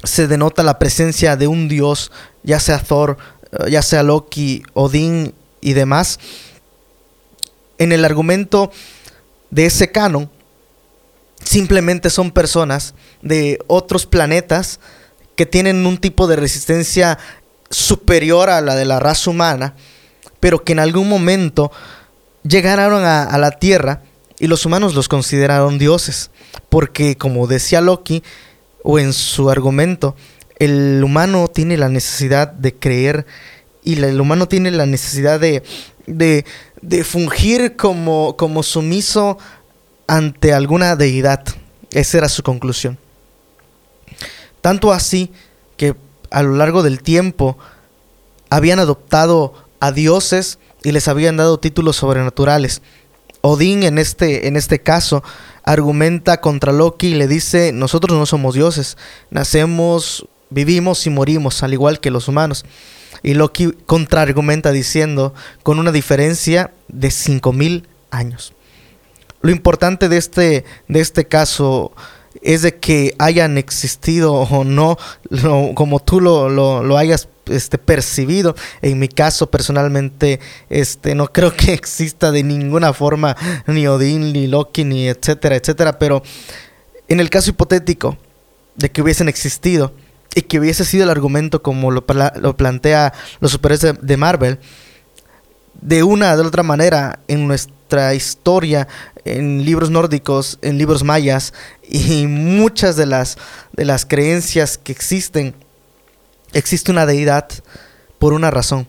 se 0.04 0.28
denota 0.28 0.64
la 0.64 0.80
presencia 0.80 1.36
de 1.36 1.48
un 1.48 1.68
dios, 1.68 2.12
ya 2.44 2.60
sea 2.60 2.80
Thor 2.80 3.18
eh, 3.52 3.72
ya 3.72 3.82
sea 3.82 4.04
Loki, 4.04 4.64
Odín 4.74 5.34
y 5.62 5.74
demás, 5.74 6.20
en 7.78 7.92
el 7.92 8.06
argumento 8.06 8.72
de 9.50 9.66
ese 9.66 9.92
canon, 9.92 10.30
simplemente 11.44 12.10
son 12.10 12.32
personas 12.32 12.94
de 13.22 13.60
otros 13.68 14.06
planetas 14.06 14.80
que 15.36 15.46
tienen 15.46 15.86
un 15.86 15.98
tipo 15.98 16.28
de 16.28 16.36
resistencia 16.36 17.20
superior 17.70 18.50
a 18.50 18.62
la 18.62 18.76
de 18.76 18.86
la 18.86 19.00
raza 19.00 19.30
humana, 19.30 19.76
pero 20.40 20.64
que 20.64 20.74
en 20.74 20.80
algún 20.80 21.08
momento 21.08 21.72
llegaron 22.44 23.04
a, 23.06 23.38
la 23.38 23.52
Tierra 23.52 24.02
y 24.40 24.48
los 24.48 24.66
humanos 24.66 24.96
los 24.96 25.08
consideraron 25.08 25.78
dioses, 25.78 26.32
porque 26.70 27.18
como 27.18 27.48
decía 27.48 27.82
Loki, 27.82 28.24
o 28.90 29.00
en 29.00 29.12
su 29.12 29.50
argumento, 29.50 30.16
el 30.60 31.04
humano 31.04 31.50
tiene 31.50 31.76
la 31.76 31.90
necesidad 31.90 32.48
de 32.48 32.74
creer 32.74 33.26
y 33.84 34.02
el 34.02 34.22
humano 34.22 34.48
tiene 34.48 34.72
la 34.72 34.86
necesidad 34.86 35.42
de, 35.42 35.62
de, 36.06 36.46
de 36.82 37.04
fungir 37.04 37.76
como, 37.76 38.38
como 38.38 38.64
sumiso 38.64 39.40
ante 40.08 40.54
alguna 40.54 40.96
deidad. 40.96 41.44
Esa 41.92 42.20
era 42.20 42.30
su 42.30 42.44
conclusión. 42.44 42.98
Tanto 44.62 44.94
así 44.94 45.34
que 45.76 45.94
a 46.32 46.42
lo 46.42 46.56
largo 46.56 46.82
del 46.82 47.02
tiempo 47.02 47.58
habían 48.50 48.80
adoptado 48.80 49.54
a 49.82 49.92
dioses 49.92 50.60
y 50.86 50.94
les 50.94 51.10
habían 51.10 51.36
dado 51.36 51.60
títulos 51.60 51.98
sobrenaturales. 51.98 52.82
Odín 53.42 53.84
en 53.84 53.98
este, 53.98 54.48
en 54.48 54.56
este 54.56 54.80
caso 54.80 55.24
argumenta 55.64 56.40
contra 56.40 56.72
Loki 56.72 57.08
y 57.08 57.16
le 57.16 57.28
dice, 57.28 57.72
nosotros 57.74 58.18
no 58.18 58.26
somos 58.26 58.56
dioses, 58.56 58.98
nacemos, 59.32 60.28
vivimos 60.50 61.06
y 61.06 61.10
morimos, 61.10 61.62
al 61.64 61.74
igual 61.74 62.00
que 62.00 62.12
los 62.12 62.28
humanos. 62.28 62.66
Y 63.24 63.34
Loki 63.34 63.74
contraargumenta 63.86 64.72
diciendo, 64.72 65.34
con 65.64 65.80
una 65.80 65.92
diferencia 65.92 66.72
de 66.88 67.10
5.000 67.10 67.84
años. 68.12 68.54
Lo 69.42 69.52
importante 69.52 70.10
de 70.10 70.18
este, 70.18 70.66
de 70.88 71.00
este 71.00 71.26
caso 71.26 71.92
es 72.42 72.62
de 72.62 72.76
que 72.76 73.16
hayan 73.20 73.58
existido 73.58 74.34
o 74.34 74.64
no, 74.64 74.98
como 75.76 76.00
tú 76.00 76.20
lo, 76.22 76.50
lo, 76.50 76.98
hayas 76.98 77.28
este, 77.48 77.78
percibido. 77.78 78.56
En 78.82 79.00
mi 79.00 79.08
caso, 79.08 79.50
personalmente, 79.50 80.40
este, 80.70 81.16
no 81.16 81.28
creo 81.28 81.56
que 81.56 81.74
exista 81.74 82.32
de 82.32 82.44
ninguna 82.44 82.94
forma 82.94 83.36
ni 83.68 83.88
Odín, 83.88 84.34
ni 84.34 84.48
Loki, 84.48 84.84
ni 84.84 85.08
etcétera, 85.08 85.56
etcétera. 85.56 86.00
Pero 86.00 86.24
en 87.08 87.20
el 87.20 87.30
caso 87.30 87.50
hipotético 87.50 88.18
de 88.76 88.92
que 88.92 89.02
hubiesen 89.02 89.28
existido 89.28 89.94
y 90.36 90.44
que 90.44 90.60
hubiese 90.60 90.86
sido 90.86 91.04
el 91.04 91.10
argumento 91.10 91.64
como 91.64 91.90
lo, 91.92 92.06
lo 92.40 92.58
plantea 92.58 93.14
los 93.40 93.52
superhéroes 93.52 93.96
de, 94.02 94.18
Marvel, 94.18 94.60
de 95.82 96.04
una 96.04 96.36
de 96.36 96.44
otra 96.44 96.64
manera 96.64 97.20
en 97.28 97.48
nuestra 97.48 98.14
historia, 98.14 98.88
en 99.26 99.66
libros 99.66 99.90
nórdicos, 99.90 100.60
en 100.62 100.78
libros 100.78 101.04
mayas 101.04 101.54
y 101.88 102.28
muchas 102.28 102.96
de 102.96 103.06
las, 103.06 103.38
de 103.74 103.86
las 103.86 104.06
creencias 104.06 104.78
que 104.78 104.92
existen, 104.92 105.56
existe 106.54 106.92
una 106.92 107.06
deidad 107.06 107.48
por 108.20 108.34
una 108.34 108.52
razón, 108.52 108.88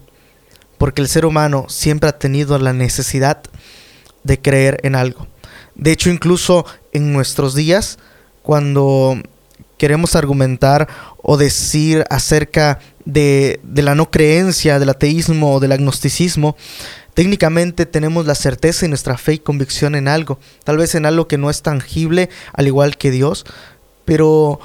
porque 0.78 1.02
el 1.02 1.08
ser 1.08 1.26
humano 1.26 1.66
siempre 1.68 2.08
ha 2.08 2.18
tenido 2.18 2.58
la 2.58 2.72
necesidad 2.72 3.42
de 4.24 4.40
creer 4.40 4.80
en 4.82 4.94
algo. 4.94 5.26
De 5.74 5.92
hecho, 5.92 6.10
incluso 6.10 6.66
en 6.92 7.12
nuestros 7.12 7.54
días, 7.54 7.98
cuando 8.42 9.20
queremos 9.78 10.16
argumentar 10.16 10.88
o 11.22 11.36
decir 11.36 12.04
acerca 12.10 12.80
de, 13.04 13.60
la 13.74 13.94
no 13.94 14.10
creencia, 14.10 14.78
del 14.78 14.90
ateísmo 14.90 15.54
o 15.54 15.60
del 15.60 15.72
agnosticismo, 15.72 16.56
técnicamente 17.14 17.86
tenemos 17.86 18.26
la 18.26 18.34
certeza 18.34 18.84
y 18.84 18.88
nuestra 18.88 19.16
fe 19.16 19.34
y 19.34 19.38
convicción 19.38 19.94
en 19.94 20.08
algo, 20.08 20.38
tal 20.64 20.76
vez 20.76 20.94
en 20.94 21.06
algo 21.06 21.26
que 21.26 21.38
no 21.38 21.48
es 21.48 21.62
tangible, 21.62 22.28
al 22.52 22.66
igual 22.66 22.98
que 22.98 23.10
Dios, 23.10 23.46
pero 24.04 24.60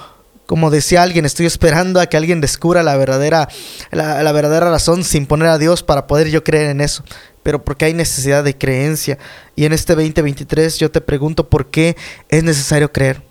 como 0.45 0.69
decía 0.69 1.01
alguien, 1.03 1.25
estoy 1.25 1.45
esperando 1.45 2.01
a 2.01 2.07
que 2.07 2.17
alguien 2.17 2.41
descubra 2.41 2.83
la 2.83 2.97
verdadera, 2.97 3.47
la, 3.91 4.31
verdadera 4.33 4.69
razón 4.69 5.05
sin 5.05 5.25
poner 5.25 5.47
a 5.47 5.57
Dios 5.57 5.83
para 5.83 6.05
poder 6.05 6.29
yo 6.29 6.43
creer 6.43 6.69
en 6.69 6.81
eso 6.81 7.03
pero 7.43 7.61
porque 7.61 7.83
hay 7.83 7.93
necesidad 7.93 8.41
de 8.41 8.57
creencia. 8.57 9.17
Y 9.53 9.65
en 9.65 9.73
este 9.73 9.95
2023 9.95 10.79
yo 10.79 10.89
te 10.89 11.01
pregunto 11.01 11.49
por 11.49 11.69
qué 11.69 11.97
es 12.29 12.41
necesario 12.41 12.93
creer. 12.93 13.21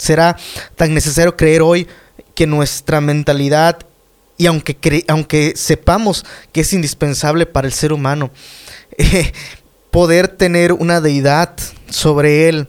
¿Será 0.00 0.34
tan 0.76 0.94
necesario 0.94 1.36
creer 1.36 1.60
hoy 1.60 1.86
que 2.34 2.46
nuestra 2.46 3.02
mentalidad, 3.02 3.80
y 4.38 4.46
aunque, 4.46 5.04
aunque 5.08 5.52
sepamos 5.56 6.24
que 6.52 6.62
es 6.62 6.72
indispensable 6.72 7.44
para 7.44 7.66
el 7.66 7.74
ser 7.74 7.92
humano, 7.92 8.30
eh, 8.96 9.30
poder 9.90 10.28
tener 10.28 10.72
una 10.72 11.02
deidad 11.02 11.54
sobre 11.90 12.48
él, 12.48 12.66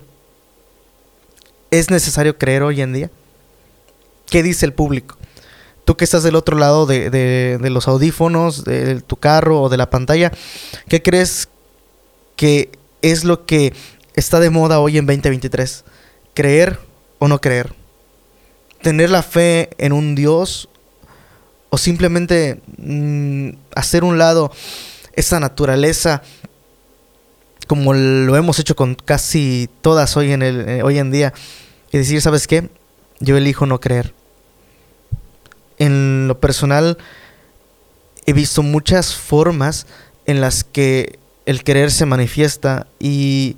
¿es 1.72 1.90
necesario 1.90 2.38
creer 2.38 2.64
hoy 2.64 2.82
en 2.82 2.92
día? 2.92 3.10
¿Qué 4.30 4.44
dice 4.44 4.66
el 4.66 4.74
público? 4.74 5.18
Tú 5.86 5.96
que 5.96 6.04
estás 6.04 6.24
del 6.24 6.36
otro 6.36 6.58
lado 6.58 6.86
de, 6.86 7.10
de 7.10 7.70
los 7.70 7.88
audífonos, 7.88 8.66
de 8.66 9.00
tu 9.00 9.16
carro 9.16 9.62
o 9.62 9.70
de 9.70 9.78
la 9.78 9.90
pantalla, 9.90 10.34
¿qué 10.90 11.02
crees 11.02 11.48
que 12.36 12.72
es 13.02 13.24
lo 13.24 13.46
que 13.46 13.72
está 14.16 14.42
de 14.42 14.50
moda 14.50 14.82
hoy 14.82 14.98
en 14.98 15.06
2023? 15.06 15.86
¿Creer 16.34 16.91
o 17.22 17.28
no 17.28 17.40
creer. 17.40 17.72
Tener 18.82 19.12
la 19.12 19.22
fe 19.22 19.70
en 19.78 19.94
un 19.94 20.16
Dios 20.16 20.70
o 21.70 21.78
simplemente 21.78 22.60
mm, 22.78 23.52
hacer 23.76 24.04
un 24.04 24.18
lado 24.18 24.52
esa 25.14 25.40
naturaleza 25.40 26.24
como 27.68 27.94
lo 27.94 28.36
hemos 28.36 28.58
hecho 28.58 28.76
con 28.76 28.96
casi 28.96 29.70
todas 29.82 30.18
hoy 30.18 30.32
en, 30.32 30.42
el, 30.42 30.68
eh, 30.68 30.84
hoy 30.84 30.98
en 30.98 31.12
día 31.12 31.32
y 31.92 32.00
decir, 32.00 32.20
¿sabes 32.24 32.48
qué? 32.48 32.70
Yo 33.20 33.38
elijo 33.38 33.68
no 33.68 33.80
creer. 33.80 34.16
En 35.78 36.28
lo 36.28 36.40
personal 36.40 36.98
he 38.26 38.34
visto 38.34 38.64
muchas 38.64 39.16
formas 39.16 39.86
en 40.26 40.42
las 40.42 40.64
que 40.64 41.20
el 41.46 41.64
querer 41.64 41.92
se 41.92 42.08
manifiesta 42.08 42.88
y, 43.00 43.58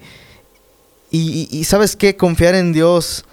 y, 1.10 1.48
y 1.50 1.63
¿sabes 1.63 1.96
qué? 1.96 2.17
Confiar 2.17 2.55
en 2.55 2.74
Dios 2.74 3.24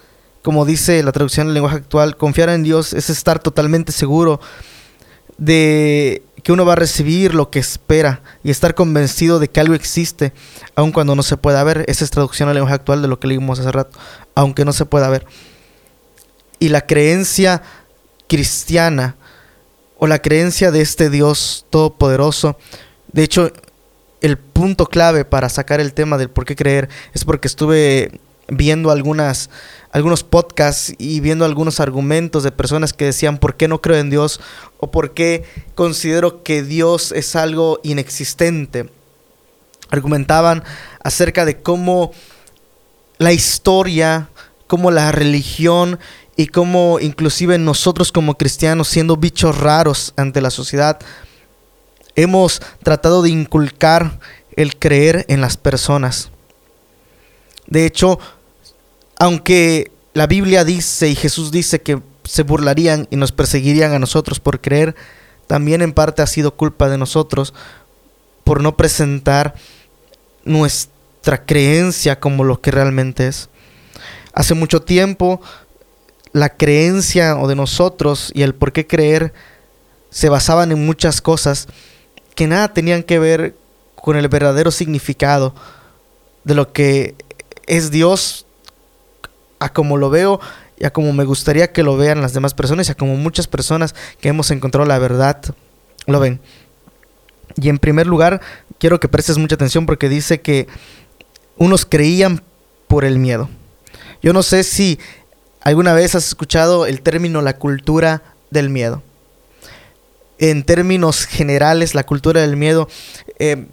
como 0.43 0.65
dice 0.65 1.03
la 1.03 1.13
traducción 1.13 1.47
del 1.47 1.55
lenguaje 1.55 1.77
actual, 1.77 2.17
confiar 2.17 2.49
en 2.49 2.63
Dios 2.63 2.93
es 2.93 3.11
estar 3.11 3.39
totalmente 3.39 3.93
seguro 3.93 4.41
de 5.37 6.23
que 6.43 6.53
uno 6.53 6.65
va 6.65 6.75
a 6.75 6.77
recibir 6.77 7.35
lo 7.35 7.51
que 7.51 7.59
espera 7.59 8.23
y 8.43 8.51
estar 8.51 8.75
convencido 8.75 9.39
de 9.39 9.49
que 9.49 9.61
algo 9.61 9.75
existe, 9.75 10.33
aun 10.75 10.93
cuando 10.93 11.15
no 11.15 11.23
se 11.23 11.37
pueda 11.37 11.63
ver. 11.65 11.85
Esa 11.89 12.05
es 12.05 12.11
traducción 12.11 12.49
al 12.49 12.55
lenguaje 12.55 12.75
actual 12.75 13.03
de 13.03 13.09
lo 13.09 13.21
que 13.21 13.29
leímos 13.29 13.59
hace 13.59 13.73
rato, 13.73 13.99
aunque 14.35 14.65
no 14.65 14.73
se 14.73 14.87
pueda 14.87 15.09
ver. 15.09 15.27
Y 16.59 16.69
la 16.69 16.87
creencia 16.87 17.63
cristiana 18.29 19.17
o 19.99 20.07
la 20.07 20.21
creencia 20.21 20.71
de 20.71 20.81
este 20.81 21.11
Dios 21.11 21.67
todopoderoso, 21.71 22.57
de 23.13 23.23
hecho, 23.23 23.53
el 24.21 24.39
punto 24.39 24.87
clave 24.87 25.25
para 25.25 25.49
sacar 25.49 25.81
el 25.81 25.93
tema 25.95 26.19
del 26.19 26.31
por 26.31 26.45
qué 26.45 26.55
creer 26.55 26.89
es 27.15 27.25
porque 27.25 27.49
estuve 27.49 28.21
viendo 28.51 28.91
algunas, 28.91 29.51
algunos 29.93 30.25
podcasts 30.25 30.95
y 30.99 31.21
viendo 31.21 31.45
algunos 31.45 31.81
argumentos 31.81 32.43
de 32.43 32.53
personas 32.53 32.93
que 32.93 33.07
decían 33.07 33.39
por 33.39 33.57
qué 33.57 33.69
no 33.69 33.81
creo 33.81 33.99
en 33.99 34.11
Dios 34.11 34.41
o 34.79 34.91
por 34.91 35.15
qué 35.15 35.45
considero 35.75 36.43
que 36.43 36.63
Dios 36.63 37.13
es 37.13 37.37
algo 37.37 37.81
inexistente. 37.83 38.91
Argumentaban 39.91 40.63
acerca 41.03 41.45
de 41.45 41.61
cómo 41.61 42.13
la 43.19 43.33
historia, 43.33 44.29
cómo 44.67 44.91
la 44.91 45.13
religión 45.13 45.99
y 46.37 46.47
cómo 46.47 46.99
inclusive 47.01 47.59
nosotros 47.59 48.13
como 48.13 48.39
cristianos 48.39 48.89
siendo 48.89 49.17
bichos 49.17 49.59
raros 49.59 50.15
ante 50.17 50.41
la 50.41 50.51
sociedad, 50.51 50.99
hemos 52.17 52.63
tratado 52.83 53.23
de 53.23 53.31
inculcar 53.31 54.19
el 54.57 54.77
creer 54.79 55.27
en 55.29 55.41
las 55.41 55.57
personas. 55.57 56.31
De 57.67 57.87
hecho, 57.87 58.19
aunque 59.21 59.93
la 60.15 60.27
Biblia 60.27 60.65
dice 60.65 61.09
y 61.09 61.15
Jesús 61.15 61.51
dice 61.53 61.83
que 61.83 62.01
se 62.25 62.43
burlarían 62.43 63.07
y 63.11 63.17
nos 63.17 63.33
perseguirían 63.33 63.93
a 63.93 63.99
nosotros 63.99 64.41
por 64.41 64.63
creer, 64.63 64.97
también 65.47 65.83
en 65.83 65.93
parte 65.93 66.23
ha 66.23 66.27
sido 66.27 66.57
culpa 66.57 66.89
de 66.89 66.97
nosotros 66.97 67.53
por 68.45 68.63
no 68.63 68.79
presentar 68.79 69.55
nuestra 70.45 71.45
creencia 71.45 72.19
como 72.19 72.45
lo 72.45 72.63
que 72.63 72.71
realmente 72.71 73.29
es. 73.29 73.51
Hace 74.33 74.55
mucho 74.55 74.81
tiempo 74.81 75.43
la 76.33 76.57
creencia 76.57 77.37
o 77.37 77.47
de 77.47 77.57
nosotros 77.57 78.33
y 78.35 78.41
el 78.41 78.55
por 78.55 78.73
qué 78.73 78.87
creer 78.87 79.35
se 80.09 80.31
basaban 80.31 80.73
en 80.73 80.87
muchas 80.87 81.21
cosas 81.21 81.69
que 82.35 82.47
nada 82.47 82.73
tenían 82.73 83.03
que 83.03 83.19
ver 83.19 83.55
con 83.97 84.17
el 84.17 84.29
verdadero 84.29 84.71
significado 84.71 85.55
de 86.45 86.55
lo 86.55 86.73
que 86.73 87.17
es 87.67 87.91
Dios 87.91 88.47
a 89.61 89.73
como 89.73 89.97
lo 89.97 90.11
veo 90.11 90.41
y 90.79 90.89
como 90.91 91.13
me 91.13 91.25
gustaría 91.25 91.73
que 91.73 91.83
lo 91.83 91.97
vean 91.97 92.23
las 92.23 92.33
demás 92.33 92.55
personas 92.55 92.89
y 92.89 92.93
a 92.93 92.95
como 92.97 93.15
muchas 93.17 93.47
personas 93.47 93.95
que 94.21 94.31
hemos 94.31 94.51
encontrado 94.51 94.89
la 94.89 94.99
verdad 94.99 95.41
lo 96.07 96.19
ven. 96.19 96.41
Y 97.57 97.69
en 97.69 97.79
primer 97.79 98.07
lugar, 98.07 98.41
quiero 98.79 98.99
que 98.99 99.09
prestes 99.09 99.37
mucha 99.39 99.57
atención 99.57 99.87
porque 99.87 100.09
dice 100.09 100.41
que 100.41 100.67
unos 101.57 101.85
creían 101.85 102.43
por 102.89 103.05
el 103.05 103.19
miedo. 103.19 103.51
Yo 104.23 104.33
no 104.33 104.43
sé 104.43 104.65
si 104.65 104.99
alguna 105.61 105.93
vez 105.93 106.15
has 106.15 106.27
escuchado 106.27 106.87
el 106.87 107.03
término 107.03 107.43
la 107.43 107.59
cultura 107.59 108.23
del 108.51 108.71
miedo. 108.71 109.03
En 110.39 110.65
términos 110.65 111.27
generales, 111.27 111.95
la 111.95 112.05
cultura 112.05 112.41
del 112.41 112.57
miedo 112.57 112.89
eh, 113.39 113.67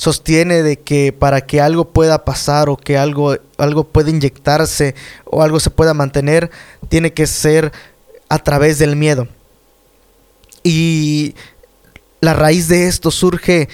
sostiene 0.00 0.62
de 0.62 0.78
que 0.78 1.12
para 1.12 1.42
que 1.42 1.60
algo 1.60 1.90
pueda 1.90 2.24
pasar 2.24 2.70
o 2.70 2.78
que 2.78 2.96
algo, 2.96 3.36
algo 3.58 3.84
pueda 3.84 4.08
inyectarse 4.08 4.94
o 5.26 5.42
algo 5.42 5.60
se 5.60 5.68
pueda 5.68 5.92
mantener, 5.92 6.50
tiene 6.88 7.12
que 7.12 7.26
ser 7.26 7.70
a 8.30 8.38
través 8.38 8.78
del 8.78 8.96
miedo. 8.96 9.28
Y 10.62 11.34
la 12.22 12.32
raíz 12.32 12.66
de 12.68 12.86
esto 12.86 13.10
surge, 13.10 13.68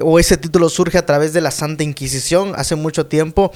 o 0.00 0.18
ese 0.18 0.38
título 0.38 0.70
surge 0.70 0.96
a 0.96 1.04
través 1.04 1.34
de 1.34 1.42
la 1.42 1.50
Santa 1.50 1.84
Inquisición. 1.84 2.54
Hace 2.56 2.74
mucho 2.74 3.04
tiempo, 3.04 3.52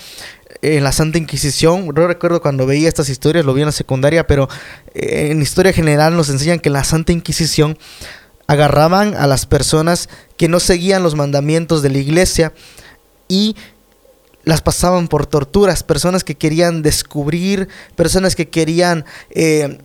en 0.60 0.84
la 0.84 0.92
Santa 0.92 1.16
Inquisición, 1.16 1.86
no 1.86 2.06
recuerdo 2.06 2.42
cuando 2.42 2.66
veía 2.66 2.90
estas 2.90 3.08
historias, 3.08 3.46
lo 3.46 3.54
vi 3.54 3.62
en 3.62 3.66
la 3.68 3.72
secundaria, 3.72 4.26
pero 4.26 4.46
eh, 4.92 5.28
en 5.30 5.40
historia 5.40 5.72
general 5.72 6.14
nos 6.14 6.28
enseñan 6.28 6.60
que 6.60 6.68
la 6.68 6.84
Santa 6.84 7.12
Inquisición 7.12 7.78
agarraban 8.50 9.14
a 9.14 9.28
las 9.28 9.46
personas 9.46 10.08
que 10.36 10.48
no 10.48 10.58
seguían 10.58 11.04
los 11.04 11.14
mandamientos 11.14 11.82
de 11.82 11.90
la 11.90 11.98
iglesia 11.98 12.52
y 13.28 13.54
las 14.42 14.60
pasaban 14.60 15.06
por 15.06 15.24
torturas, 15.24 15.84
personas 15.84 16.24
que 16.24 16.34
querían 16.34 16.82
descubrir, 16.82 17.68
personas 17.94 18.34
que 18.34 18.48
querían 18.48 19.04
eh, 19.30 19.78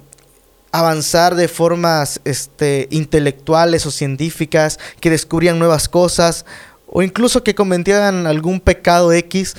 avanzar 0.72 1.36
de 1.36 1.48
formas 1.48 2.19
este, 2.25 2.88
intelectuales 2.89 3.86
o 3.86 3.91
científicas, 3.91 4.79
que 5.00 5.12
descubrían 5.12 5.60
nuevas 5.60 5.88
cosas, 5.88 6.48
o 6.88 7.03
incluso 7.03 7.43
que 7.43 7.53
cometían 7.53 8.25
algún 8.25 8.60
pecado 8.60 9.13
X 9.13 9.53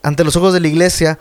ante 0.00 0.22
los 0.22 0.36
ojos 0.36 0.54
de 0.54 0.60
la 0.60 0.68
iglesia, 0.68 1.18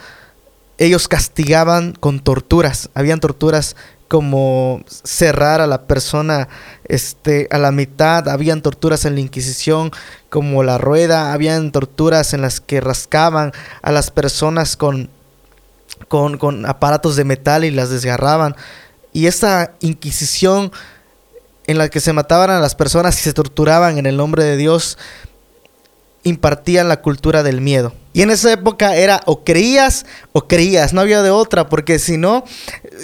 ellos 0.77 1.07
castigaban 1.07 1.93
con 1.93 2.19
torturas. 2.19 2.91
Habían 2.93 3.19
torturas 3.19 3.75
como 4.11 4.83
cerrar 4.89 5.61
a 5.61 5.67
la 5.67 5.83
persona 5.83 6.49
este, 6.83 7.47
a 7.49 7.57
la 7.57 7.71
mitad, 7.71 8.27
habían 8.27 8.61
torturas 8.61 9.05
en 9.05 9.15
la 9.15 9.21
Inquisición 9.21 9.89
como 10.29 10.63
la 10.63 10.77
rueda, 10.77 11.31
habían 11.31 11.71
torturas 11.71 12.33
en 12.33 12.41
las 12.41 12.59
que 12.59 12.81
rascaban 12.81 13.53
a 13.81 13.93
las 13.93 14.11
personas 14.11 14.75
con, 14.75 15.09
con, 16.09 16.37
con 16.37 16.65
aparatos 16.65 17.15
de 17.15 17.23
metal 17.23 17.63
y 17.63 17.71
las 17.71 17.89
desgarraban. 17.89 18.57
Y 19.13 19.27
esta 19.27 19.75
Inquisición 19.79 20.73
en 21.67 21.77
la 21.77 21.87
que 21.87 22.01
se 22.01 22.11
mataban 22.11 22.49
a 22.49 22.59
las 22.59 22.75
personas 22.75 23.17
y 23.17 23.23
se 23.23 23.31
torturaban 23.31 23.97
en 23.97 24.07
el 24.07 24.17
nombre 24.17 24.43
de 24.43 24.57
Dios, 24.57 24.97
impartían 26.23 26.87
la 26.87 27.01
cultura 27.01 27.43
del 27.43 27.61
miedo. 27.61 27.93
Y 28.13 28.21
en 28.21 28.29
esa 28.29 28.51
época 28.51 28.95
era 28.95 29.21
o 29.25 29.43
creías 29.43 30.05
o 30.33 30.47
creías, 30.47 30.93
no 30.93 31.01
había 31.01 31.21
de 31.21 31.29
otra, 31.29 31.69
porque 31.69 31.97
si 31.97 32.17
no, 32.17 32.43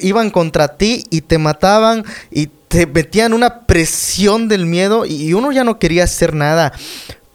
iban 0.01 0.29
contra 0.29 0.77
ti 0.77 1.05
y 1.09 1.21
te 1.21 1.37
mataban 1.37 2.03
y 2.31 2.49
te 2.67 2.85
metían 2.85 3.33
una 3.33 3.65
presión 3.65 4.47
del 4.47 4.65
miedo 4.65 5.05
y 5.05 5.33
uno 5.33 5.51
ya 5.51 5.63
no 5.63 5.79
quería 5.79 6.03
hacer 6.03 6.33
nada 6.33 6.73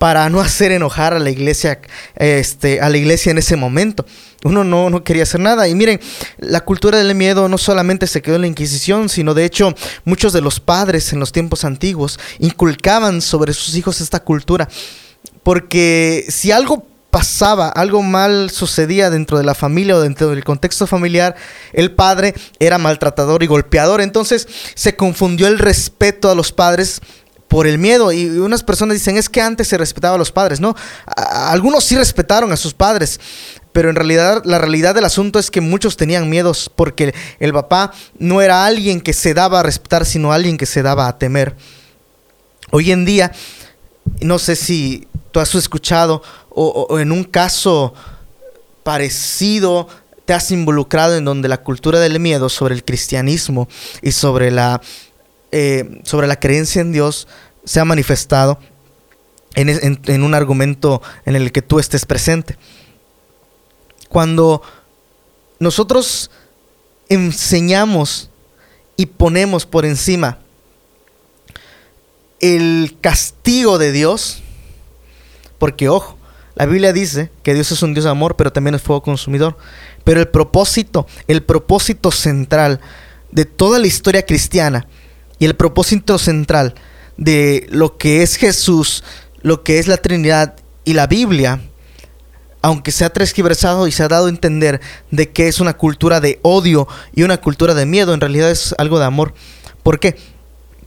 para 0.03 0.29
no 0.29 0.41
hacer 0.41 0.73
enojar 0.73 1.15
a 1.15 1.21
la 1.21 1.31
iglesia, 1.31 1.81
este, 2.17 2.81
a 2.81 2.89
la 2.89 2.97
iglesia 2.97 3.31
en 3.31 3.39
ese 3.39 3.55
momento. 3.55 4.05
Uno 4.43 4.65
no, 4.65 4.91
no 4.91 5.05
quería 5.05 5.23
hacer 5.23 5.39
nada. 5.39 5.69
Y 5.69 5.77
miren, 5.77 6.01
la 6.39 6.63
cultura 6.63 6.99
del 6.99 7.15
miedo 7.15 7.49
no 7.49 7.57
solamente 7.57 8.09
se 8.09 8.21
quedó 8.21 8.35
en 8.35 8.41
la 8.41 8.49
Inquisición, 8.49 9.09
sino 9.09 9.33
de 9.33 9.45
hecho 9.45 9.73
muchos 10.05 10.33
de 10.33 10.41
los 10.41 10.59
padres 10.59 11.13
en 11.13 11.21
los 11.21 11.31
tiempos 11.31 11.65
antiguos 11.65 12.19
inculcaban 12.41 13.23
sobre 13.23 13.53
sus 13.53 13.77
hijos 13.77 14.01
esta 14.01 14.19
cultura. 14.19 14.69
Porque 15.45 16.25
si 16.29 16.51
algo 16.51 16.85
pasaba, 17.13 17.69
algo 17.69 18.03
mal 18.03 18.49
sucedía 18.49 19.11
dentro 19.11 19.37
de 19.37 19.45
la 19.45 19.55
familia 19.55 19.97
o 19.97 20.01
dentro 20.01 20.31
del 20.31 20.45
contexto 20.45 20.87
familiar, 20.87 21.37
el 21.75 21.93
padre 21.93 22.35
era 22.59 22.79
maltratador 22.79 23.43
y 23.43 23.47
golpeador. 23.47 24.01
Entonces 24.01 24.49
se 24.75 24.97
confundió 24.97 25.47
el 25.47 25.59
respeto 25.59 26.31
a 26.31 26.35
los 26.35 26.53
padres 26.53 27.03
por 27.49 27.67
el 27.67 27.77
miedo. 27.77 28.13
Y 28.13 28.29
unas 28.39 28.63
personas 28.63 28.95
dicen, 28.95 29.19
es 29.19 29.29
que 29.29 29.43
antes 29.43 29.69
se 29.69 29.77
respetaba 29.77 30.15
a 30.15 30.19
los 30.19 30.33
padres, 30.33 30.59
¿no? 30.59 30.75
algunos 31.05 31.85
sí 31.85 31.97
respetaron 31.97 32.51
a 32.51 32.57
sus 32.57 32.73
padres, 32.73 33.21
pero 33.73 33.91
en 33.91 33.97
realidad 33.97 34.41
la 34.47 34.59
realidad 34.59 34.95
del 34.95 35.05
asunto 35.05 35.39
es 35.39 35.51
que 35.51 35.61
muchos 35.61 35.99
tenían 35.99 36.31
miedos 36.31 36.73
porque 36.75 37.15
el 37.41 37.53
papá 37.53 37.93
no 38.19 38.41
era 38.41 38.65
alguien 38.65 39.03
que 39.03 39.13
se 39.13 39.35
daba 39.35 39.61
a 39.61 39.63
respetar, 39.63 40.07
sino 40.07 40.33
alguien 40.33 40.57
que 40.57 40.65
se 40.65 40.81
daba 40.83 41.09
a 41.09 41.19
temer. 41.19 41.57
Hoy 42.71 42.91
en 42.91 43.05
día, 43.05 43.33
no 44.23 44.39
sé 44.39 44.57
si 44.57 45.09
tú 45.33 45.41
has 45.41 45.55
escuchado 45.55 46.23
o 46.51 46.99
en 47.01 47.11
un 47.11 47.25
caso 47.25 47.95
parecido 48.83 49.89
te 50.25 50.35
has 50.35 50.51
involucrado 50.51 51.17
en 51.17 51.25
donde 51.25 51.49
la 51.49 51.63
cultura 51.63 51.99
del 51.99 52.21
miedo 52.21 52.49
sobre 52.49 52.75
el 52.75 52.85
cristianismo 52.85 53.69
y 54.03 54.13
sobre 54.13 54.51
la 54.51 54.81
eh, 55.55 56.01
sobre 56.05 56.27
la 56.27 56.41
creencia 56.41 56.81
en 56.81 56.93
Dios 56.93 57.29
se 57.65 57.79
ha 57.79 57.85
manifestado 57.85 58.59
en, 59.55 60.23
un 60.23 60.35
argumento 60.35 61.03
en 61.27 61.37
el 61.37 61.53
que 61.53 61.61
tú 61.61 61.79
estés 61.79 62.07
presente. 62.07 62.57
Cuando 64.09 64.63
nosotros 65.59 66.31
enseñamos 67.11 68.31
y 68.97 69.05
ponemos 69.05 69.67
por 69.67 69.85
encima 69.85 70.39
el 72.41 72.97
castigo 73.03 73.77
de 73.77 73.93
Dios, 73.93 74.43
porque 75.63 75.89
ojo, 75.89 76.19
la 76.57 76.67
Biblia 76.67 76.93
dice 76.93 77.31
que 77.45 77.55
Dios 77.55 77.71
es 77.71 77.85
un 77.85 77.95
Dios 77.95 78.03
de 78.03 78.11
amor, 78.11 78.35
pero 78.35 78.53
también 78.53 78.75
es 78.75 78.83
fuego 78.83 79.01
consumidor. 79.01 79.57
Pero 80.03 80.19
el 80.19 80.27
propósito, 80.27 81.07
el 81.29 81.45
propósito 81.45 82.11
central 82.11 82.81
de 83.31 83.45
toda 83.45 83.79
la 83.79 83.87
historia 83.87 84.27
cristiana 84.27 84.89
y 85.39 85.45
el 85.45 85.55
propósito 85.55 86.19
central 86.19 86.75
de 87.17 87.69
lo 87.71 87.97
que 87.97 88.25
es 88.25 88.35
Jesús, 88.35 89.05
lo 89.43 89.63
que 89.63 89.79
es 89.79 89.87
la 89.87 89.99
Trinidad 89.99 90.57
y 90.85 90.95
la 90.95 91.07
Biblia, 91.07 91.61
aunque 92.61 92.91
se 92.91 93.05
ha 93.05 93.13
transgiversado 93.13 93.87
y 93.87 93.93
se 93.93 94.03
ha 94.03 94.09
dado 94.09 94.27
a 94.27 94.31
entender 94.31 94.81
de 95.13 95.31
que 95.31 95.47
es 95.47 95.61
una 95.61 95.75
cultura 95.75 96.19
de 96.19 96.41
odio 96.43 96.89
y 97.15 97.23
una 97.23 97.37
cultura 97.37 97.75
de 97.75 97.87
miedo, 97.87 98.15
en 98.15 98.21
realidad 98.21 98.51
es 98.51 98.75
algo 98.79 98.99
de 98.99 99.05
amor. 99.05 99.33
¿Por 99.85 100.01
qué? 100.01 100.17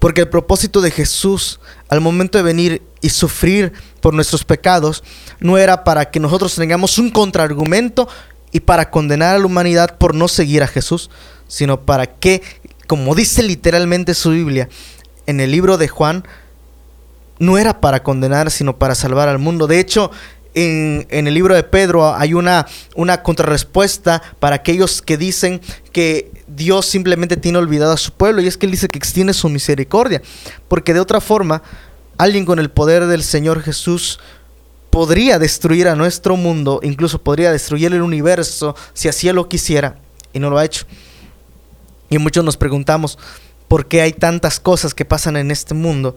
Porque 0.05 0.21
el 0.21 0.29
propósito 0.29 0.81
de 0.81 0.91
Jesús 0.91 1.59
al 1.89 1.99
momento 1.99 2.37
de 2.37 2.43
venir 2.43 2.83
y 3.01 3.09
sufrir 3.09 3.73
por 4.01 4.13
nuestros 4.13 4.43
pecados 4.43 5.03
no 5.39 5.57
era 5.57 5.83
para 5.83 6.11
que 6.11 6.19
nosotros 6.19 6.53
tengamos 6.53 6.99
un 6.99 7.09
contraargumento 7.09 8.07
y 8.51 8.59
para 8.59 8.91
condenar 8.91 9.35
a 9.35 9.39
la 9.39 9.47
humanidad 9.47 9.97
por 9.97 10.13
no 10.13 10.27
seguir 10.27 10.61
a 10.61 10.67
Jesús, 10.67 11.09
sino 11.47 11.87
para 11.87 12.05
que 12.05 12.43
como 12.85 13.15
dice 13.15 13.41
literalmente 13.41 14.13
su 14.13 14.29
Biblia, 14.29 14.69
en 15.25 15.39
el 15.39 15.49
libro 15.49 15.79
de 15.79 15.87
Juan, 15.87 16.23
no 17.39 17.57
era 17.57 17.81
para 17.81 18.03
condenar, 18.03 18.51
sino 18.51 18.77
para 18.77 18.93
salvar 18.93 19.27
al 19.27 19.39
mundo. 19.39 19.65
De 19.65 19.79
hecho, 19.79 20.11
en, 20.53 21.07
el 21.09 21.33
libro 21.33 21.55
de 21.55 21.63
Pedro 21.63 22.13
hay 22.13 22.35
una, 22.35 22.67
una 22.95 23.23
contrarrespuesta 23.23 24.21
para 24.37 24.57
aquellos 24.57 25.01
que 25.01 25.17
dicen 25.17 25.61
que 25.91 26.34
Dios 26.55 26.85
simplemente 26.85 27.37
tiene 27.37 27.57
olvidado 27.57 27.93
a 27.93 27.97
su 27.97 28.13
pueblo, 28.13 28.41
y 28.41 28.47
es 28.47 28.57
que 28.57 28.65
él 28.65 28.71
dice 28.71 28.89
que 28.89 28.97
extiende 28.97 29.33
su 29.33 29.49
misericordia, 29.49 30.21
porque 30.67 30.93
de 30.93 30.99
otra 30.99 31.21
forma, 31.21 31.61
alguien 32.17 32.45
con 32.45 32.59
el 32.59 32.69
poder 32.69 33.07
del 33.07 33.23
Señor 33.23 33.61
Jesús 33.61 34.19
podría 34.89 35.39
destruir 35.39 35.87
a 35.87 35.95
nuestro 35.95 36.37
mundo, 36.37 36.79
incluso 36.81 37.21
podría 37.21 37.51
destruir 37.51 37.93
el 37.93 38.01
universo 38.01 38.75
si 38.93 39.09
así 39.09 39.31
lo 39.31 39.49
quisiera, 39.49 39.99
y 40.31 40.39
no 40.39 40.49
lo 40.49 40.57
ha 40.57 40.65
hecho. 40.65 40.85
Y 42.09 42.17
muchos 42.17 42.45
nos 42.45 42.55
preguntamos 42.55 43.17
por 43.67 43.87
qué 43.87 44.01
hay 44.01 44.13
tantas 44.13 44.59
cosas 44.59 44.93
que 44.93 45.05
pasan 45.05 45.37
en 45.37 45.51
este 45.51 45.73
mundo 45.73 46.15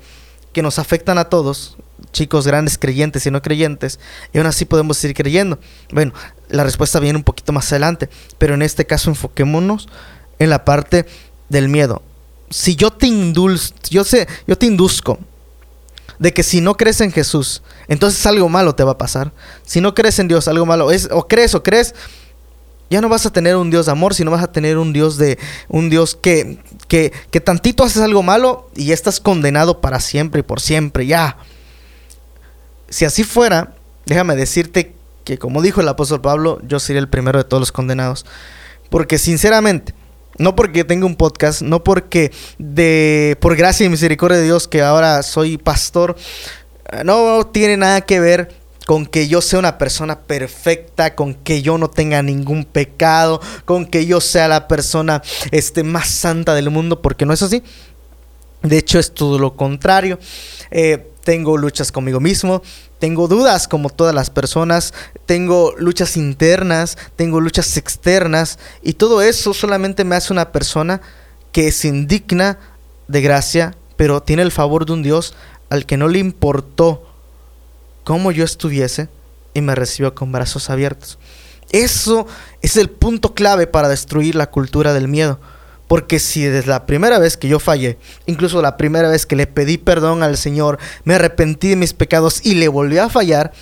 que 0.53 0.63
nos 0.63 0.79
afectan 0.79 1.19
a 1.19 1.25
todos, 1.25 1.77
chicos 2.13 2.47
grandes 2.47 2.79
creyentes 2.79 3.27
y 3.27 3.31
no 3.31 3.43
creyentes, 3.43 3.99
y 4.33 4.39
aún 4.39 4.47
así 4.47 4.65
podemos 4.65 4.97
seguir 4.97 5.17
creyendo. 5.17 5.59
Bueno, 5.91 6.13
la 6.49 6.65
respuesta 6.65 7.01
viene 7.01 7.19
un 7.19 7.25
poquito 7.25 7.53
más 7.53 7.71
adelante, 7.73 8.09
pero 8.39 8.55
en 8.55 8.63
este 8.63 8.87
caso 8.87 9.11
enfoquémonos 9.11 9.89
en 10.39 10.51
la 10.51 10.65
parte 10.65 11.07
del 11.49 11.69
miedo. 11.69 12.03
Si 12.51 12.77
yo 12.77 12.91
te 12.91 13.07
indulzo, 13.07 13.75
yo 13.91 14.05
sé, 14.05 14.27
yo 14.47 14.57
te 14.57 14.67
induzco 14.67 15.19
de 16.19 16.33
que 16.33 16.43
si 16.43 16.61
no 16.61 16.77
crees 16.77 17.01
en 17.01 17.13
Jesús, 17.13 17.63
entonces 17.87 18.25
algo 18.27 18.49
malo 18.49 18.75
te 18.75 18.85
va 18.85 18.93
a 18.93 18.99
pasar. 18.99 19.33
Si 19.65 19.81
no 19.81 19.95
crees 19.95 20.19
en 20.19 20.29
Dios, 20.29 20.49
algo 20.49 20.67
malo 20.67 20.91
es 20.91 21.09
o 21.11 21.29
crees 21.29 21.55
o 21.55 21.63
crees, 21.63 21.95
ya 22.91 23.01
no 23.01 23.09
vas 23.09 23.27
a 23.27 23.33
tener 23.33 23.57
un 23.57 23.71
Dios 23.71 23.87
de 23.87 23.93
amor, 23.93 24.15
sino 24.15 24.31
vas 24.31 24.43
a 24.43 24.53
tener 24.53 24.79
un 24.79 24.93
Dios 24.93 25.19
de 25.19 25.39
un 25.69 25.91
Dios 25.91 26.17
que, 26.21 26.59
que, 26.89 27.13
que 27.31 27.41
tantito 27.41 27.85
haces 27.85 28.03
algo 28.03 28.23
malo 28.23 28.71
y 28.75 28.93
estás 28.93 29.21
condenado 29.21 29.81
para 29.81 30.01
siempre 30.01 30.41
y 30.41 30.43
por 30.43 30.61
siempre, 30.61 31.07
ya. 31.07 31.37
Si 32.89 33.05
así 33.05 33.25
fuera, 33.25 33.75
déjame 34.07 34.37
decirte 34.37 34.95
que 35.25 35.39
como 35.39 35.61
dijo 35.61 35.83
el 35.83 35.89
apóstol 35.89 36.23
Pablo, 36.23 36.59
yo 36.67 36.81
sería 36.81 37.01
el 37.01 37.09
primero 37.09 37.39
de 37.39 37.45
todos 37.45 37.61
los 37.61 37.73
condenados. 37.73 38.25
Porque 38.89 39.19
sinceramente, 39.19 39.95
no 40.39 40.57
porque 40.57 40.85
tenga 40.85 41.07
un 41.07 41.17
podcast, 41.17 41.63
no 41.63 41.85
porque 41.85 42.33
de 42.59 43.37
por 43.41 43.57
gracia 43.57 43.87
y 43.87 43.89
misericordia 43.89 44.39
de 44.39 44.45
Dios 44.45 44.69
que 44.69 44.83
ahora 44.83 45.23
soy 45.23 45.59
pastor, 45.59 46.17
eh, 46.91 47.03
no 47.05 47.47
tiene 47.53 47.77
nada 47.77 48.01
que 48.01 48.21
ver 48.21 48.55
con 48.87 49.05
que 49.05 49.29
yo 49.29 49.43
sea 49.43 49.59
una 49.59 49.77
persona 49.77 50.21
perfecta, 50.21 51.15
con 51.15 51.35
que 51.35 51.61
yo 51.61 51.77
no 51.77 51.91
tenga 51.91 52.23
ningún 52.23 52.65
pecado, 52.65 53.39
con 53.67 53.85
que 53.85 54.07
yo 54.07 54.19
sea 54.21 54.49
la 54.49 54.67
persona 54.67 55.23
este, 55.51 55.83
más 55.83 56.09
santa 56.09 56.55
del 56.55 56.71
mundo, 56.71 57.03
porque 57.03 57.27
no 57.27 57.35
es 57.35 57.43
así. 57.43 57.63
De 58.63 58.79
hecho, 58.79 58.99
es 58.99 59.13
todo 59.13 59.39
lo 59.39 59.57
contrario. 59.57 60.19
Eh, 60.71 61.13
tengo 61.29 61.59
luchas 61.59 61.93
conmigo 61.93 62.21
mismo, 62.21 62.63
tengo 62.99 63.29
dudas 63.29 63.69
como 63.69 63.91
todas 63.91 64.15
las 64.15 64.31
personas, 64.31 64.95
tengo 65.27 65.75
luchas 65.77 66.17
internas, 66.17 66.97
tengo 67.17 67.39
luchas 67.43 67.77
externas, 67.77 68.59
y 68.83 68.95
todo 68.95 69.21
eso 69.21 69.53
solamente 69.53 70.05
me 70.05 70.17
hace 70.17 70.33
una 70.33 70.53
persona 70.53 71.03
que 71.53 71.69
es 71.69 71.85
indigna 71.85 72.59
de 73.09 73.21
gracia, 73.21 73.75
pero 73.99 74.23
tiene 74.23 74.41
el 74.41 74.51
favor 74.51 74.87
de 74.87 74.95
un 74.95 75.03
Dios 75.03 75.35
al 75.69 75.85
que 75.85 75.99
no 75.99 76.09
le 76.09 76.19
importó 76.19 77.07
como 78.05 78.33
yo 78.33 78.43
estuviese 78.43 79.11
y 79.53 79.61
me 79.61 79.75
recibió 79.75 80.15
con 80.15 80.33
brazos 80.33 80.71
abiertos. 80.71 81.19
Eso 81.69 82.27
es 82.63 82.79
el 82.79 82.89
punto 82.89 83.35
clave 83.35 83.67
para 83.67 83.91
destruir 83.91 84.35
la 84.35 84.49
cultura 84.49 84.95
del 84.95 85.09
miedo. 85.09 85.39
Porque 85.89 86.19
si 86.19 86.45
desde 86.45 86.69
la 86.69 86.87
primera 86.87 87.19
vez 87.19 87.37
que 87.37 87.49
yo 87.49 87.59
fallé, 87.59 87.99
incluso 88.27 88.63
la 88.63 88.77
primera 88.77 89.09
vez 89.09 89.27
que 89.27 89.37
le 89.37 89.47
pedí 89.47 89.79
perdón 89.79 90.23
al 90.23 90.37
Señor, 90.37 90.79
me 91.05 91.15
arrepentí 91.15 91.71
de 91.71 91.77
mis 91.77 91.95
pecados 91.95 92.41
y 92.45 92.55
le 92.55 92.69
volví 92.69 92.99
a 92.99 93.09
fallar, 93.09 93.53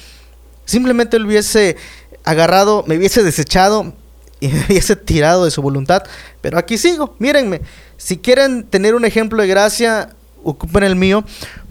simplemente 0.65 1.19
lo 1.19 1.27
hubiese 1.27 1.77
agarrado, 2.25 2.85
me 2.87 2.97
hubiese 2.97 3.23
desechado 3.23 3.95
y 4.41 4.49
me 4.49 4.65
hubiese 4.67 4.97
tirado 4.97 5.45
de 5.45 5.51
su 5.51 5.63
voluntad. 5.63 6.03
Pero 6.43 6.59
aquí 6.59 6.77
sigo, 6.77 7.15
mírenme. 7.19 7.63
Si 7.97 8.19
quieren 8.19 8.65
tener 8.65 8.95
un 8.95 9.05
ejemplo 9.05 9.41
de 9.41 9.49
gracia, 9.49 10.11
ocupen 10.43 10.83
el 10.83 10.97
mío 10.97 11.25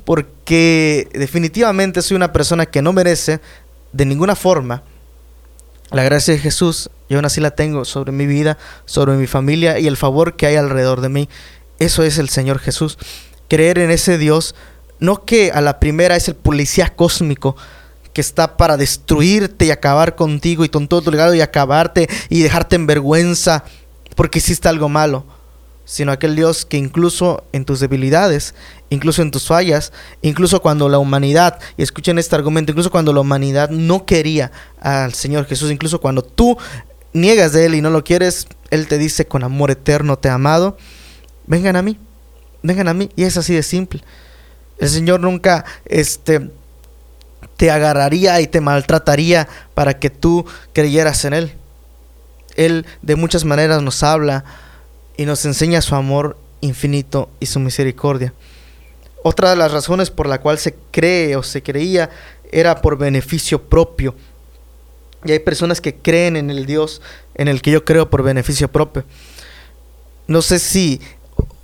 porque 0.05 1.09
definitivamente 1.13 2.01
soy 2.01 2.15
una 2.15 2.31
persona 2.31 2.65
que 2.65 2.81
no 2.81 2.93
merece 2.93 3.41
de 3.91 4.05
ninguna 4.05 4.35
forma 4.35 4.83
la 5.91 6.03
gracia 6.03 6.33
de 6.33 6.39
Jesús 6.39 6.89
y 7.09 7.15
aún 7.15 7.25
así 7.25 7.41
la 7.41 7.51
tengo 7.51 7.85
sobre 7.85 8.11
mi 8.11 8.25
vida, 8.25 8.57
sobre 8.85 9.13
mi 9.13 9.27
familia 9.27 9.79
y 9.79 9.87
el 9.87 9.97
favor 9.97 10.35
que 10.35 10.47
hay 10.47 10.55
alrededor 10.55 11.01
de 11.01 11.09
mí. 11.09 11.29
Eso 11.79 12.03
es 12.03 12.17
el 12.17 12.29
Señor 12.29 12.59
Jesús. 12.59 12.97
Creer 13.47 13.79
en 13.79 13.91
ese 13.91 14.17
Dios, 14.17 14.55
no 14.99 15.25
que 15.25 15.51
a 15.51 15.61
la 15.61 15.79
primera 15.79 16.15
es 16.15 16.27
el 16.27 16.35
policía 16.35 16.95
cósmico 16.95 17.55
que 18.13 18.21
está 18.21 18.57
para 18.57 18.77
destruirte 18.77 19.65
y 19.65 19.71
acabar 19.71 20.15
contigo 20.15 20.63
y 20.63 20.69
con 20.69 20.87
todo 20.87 21.01
tu 21.01 21.11
legado 21.11 21.35
y 21.35 21.41
acabarte 21.41 22.09
y 22.29 22.41
dejarte 22.41 22.77
en 22.77 22.87
vergüenza 22.87 23.65
porque 24.15 24.39
hiciste 24.39 24.69
algo 24.69 24.87
malo 24.87 25.25
sino 25.85 26.11
aquel 26.11 26.35
Dios 26.35 26.65
que 26.65 26.77
incluso 26.77 27.43
en 27.53 27.63
tus 27.63 27.79
debilidades, 27.79 28.55
incluso 28.89 29.21
en 29.21 29.31
tus 29.31 29.47
fallas, 29.47 29.93
incluso 30.21 30.61
cuando 30.61 30.89
la 30.89 30.97
humanidad, 30.97 31.59
y 31.77 31.83
escuchen 31.83 32.17
este 32.17 32.35
argumento, 32.35 32.71
incluso 32.71 32.91
cuando 32.91 33.13
la 33.13 33.21
humanidad 33.21 33.69
no 33.69 34.05
quería 34.05 34.51
al 34.81 35.13
Señor 35.13 35.45
Jesús, 35.45 35.71
incluso 35.71 36.01
cuando 36.01 36.23
tú 36.23 36.57
niegas 37.13 37.53
de 37.53 37.65
Él 37.65 37.75
y 37.75 37.81
no 37.81 37.91
lo 37.91 38.03
quieres, 38.03 38.47
Él 38.71 38.87
te 38.87 38.97
dice 38.97 39.25
con 39.25 39.43
amor 39.43 39.71
eterno 39.71 40.17
te 40.17 40.27
he 40.27 40.31
amado, 40.31 40.77
vengan 41.45 41.75
a 41.75 41.81
mí, 41.81 41.97
vengan 42.63 42.87
a 42.87 42.93
mí, 42.93 43.09
y 43.15 43.23
es 43.23 43.37
así 43.37 43.53
de 43.53 43.63
simple. 43.63 44.03
El 44.79 44.89
Señor 44.89 45.19
nunca 45.21 45.65
este, 45.85 46.49
te 47.57 47.71
agarraría 47.71 48.41
y 48.41 48.47
te 48.47 48.59
maltrataría 48.59 49.47
para 49.73 49.99
que 49.99 50.09
tú 50.09 50.45
creyeras 50.73 51.23
en 51.25 51.33
Él. 51.33 51.53
Él 52.55 52.85
de 53.01 53.15
muchas 53.15 53.45
maneras 53.45 53.81
nos 53.81 54.01
habla, 54.03 54.43
y 55.17 55.25
nos 55.25 55.45
enseña 55.45 55.81
su 55.81 55.95
amor 55.95 56.37
infinito 56.61 57.29
y 57.39 57.45
su 57.45 57.59
misericordia. 57.59 58.33
Otra 59.23 59.49
de 59.49 59.55
las 59.55 59.71
razones 59.71 60.11
por 60.11 60.27
la 60.27 60.39
cual 60.39 60.59
se 60.59 60.75
cree 60.91 61.35
o 61.35 61.43
se 61.43 61.63
creía 61.63 62.09
era 62.51 62.81
por 62.81 62.97
beneficio 62.97 63.61
propio. 63.63 64.15
Y 65.23 65.31
hay 65.31 65.39
personas 65.39 65.81
que 65.81 65.95
creen 65.95 66.35
en 66.35 66.49
el 66.51 66.65
Dios 66.65 67.01
en 67.33 67.47
el 67.47 67.61
que 67.61 67.71
yo 67.71 67.83
creo 67.83 68.09
por 68.09 68.21
beneficio 68.21 68.71
propio. 68.71 69.03
No 70.27 70.41
sé 70.41 70.59
si 70.59 71.01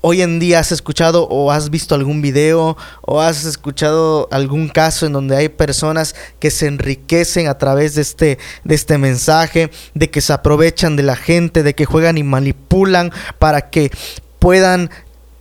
hoy 0.01 0.21
en 0.21 0.39
día 0.39 0.59
has 0.59 0.71
escuchado 0.71 1.27
o 1.27 1.51
has 1.51 1.69
visto 1.69 1.95
algún 1.95 2.21
video 2.21 2.75
o 3.01 3.21
has 3.21 3.45
escuchado 3.45 4.27
algún 4.31 4.67
caso 4.67 5.05
en 5.05 5.13
donde 5.13 5.35
hay 5.35 5.49
personas 5.49 6.15
que 6.39 6.51
se 6.51 6.67
enriquecen 6.67 7.47
a 7.47 7.57
través 7.57 7.95
de 7.95 8.01
este, 8.01 8.39
de 8.63 8.75
este 8.75 8.97
mensaje, 8.97 9.71
de 9.93 10.09
que 10.09 10.21
se 10.21 10.33
aprovechan 10.33 10.95
de 10.95 11.03
la 11.03 11.15
gente, 11.15 11.63
de 11.63 11.75
que 11.75 11.85
juegan 11.85 12.17
y 12.17 12.23
manipulan 12.23 13.11
para 13.39 13.69
que 13.69 13.91
puedan 14.39 14.89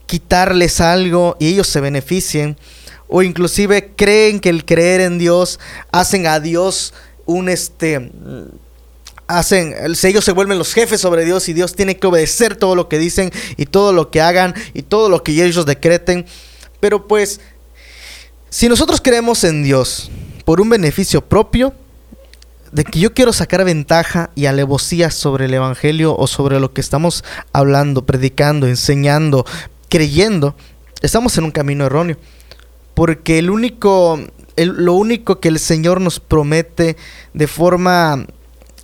quitarles 0.07 0.81
algo 0.81 1.37
y 1.41 1.49
ellos 1.49 1.67
se 1.67 1.81
beneficien. 1.81 2.57
O 3.09 3.23
inclusive 3.23 3.93
creen 3.97 4.39
que 4.39 4.51
el 4.51 4.65
creer 4.65 5.01
en 5.01 5.19
Dios 5.19 5.59
hacen 5.91 6.27
a 6.27 6.39
Dios 6.39 6.95
un 7.27 7.49
este 7.49 8.11
hacen, 9.39 9.75
ellos 10.03 10.25
se 10.25 10.33
vuelven 10.33 10.59
los 10.59 10.75
jefes 10.75 11.01
sobre 11.01 11.25
Dios 11.25 11.49
y 11.49 11.53
Dios 11.53 11.75
tiene 11.75 11.97
que 11.97 12.07
obedecer 12.07 12.57
todo 12.57 12.75
lo 12.75 12.89
que 12.89 12.99
dicen 12.99 13.31
y 13.57 13.67
todo 13.67 13.93
lo 13.93 14.11
que 14.11 14.21
hagan 14.21 14.55
y 14.75 14.83
todo 14.83 15.09
lo 15.09 15.23
que 15.23 15.33
ellos 15.33 15.67
decreten. 15.67 16.27
Pero 16.81 17.07
pues, 17.07 17.41
si 18.49 18.69
nosotros 18.69 19.01
creemos 19.01 19.45
en 19.45 19.63
Dios 19.63 20.11
por 20.45 20.61
un 20.61 20.69
beneficio 20.69 21.21
propio, 21.25 21.75
de 22.73 22.85
que 22.85 23.01
yo 23.01 23.15
quiero 23.15 23.33
sacar 23.33 23.65
ventaja 23.65 24.31
y 24.35 24.47
alevosía 24.47 25.11
sobre 25.11 25.47
el 25.47 25.55
Evangelio 25.55 26.17
o 26.17 26.27
sobre 26.27 26.61
lo 26.61 26.73
que 26.73 26.81
estamos 26.81 27.25
hablando, 27.53 28.07
predicando, 28.07 28.67
enseñando, 28.67 29.45
creyendo, 29.89 30.55
estamos 31.03 31.37
en 31.37 31.45
un 31.45 31.51
camino 31.51 31.87
erróneo. 31.87 32.17
Porque 32.95 33.39
el 33.39 33.51
único, 33.51 34.21
lo 34.57 34.95
único 34.95 35.41
que 35.41 35.49
el 35.49 35.59
Señor 35.59 36.01
nos 36.01 36.21
promete 36.21 36.97
de 37.35 37.47
forma 37.47 38.27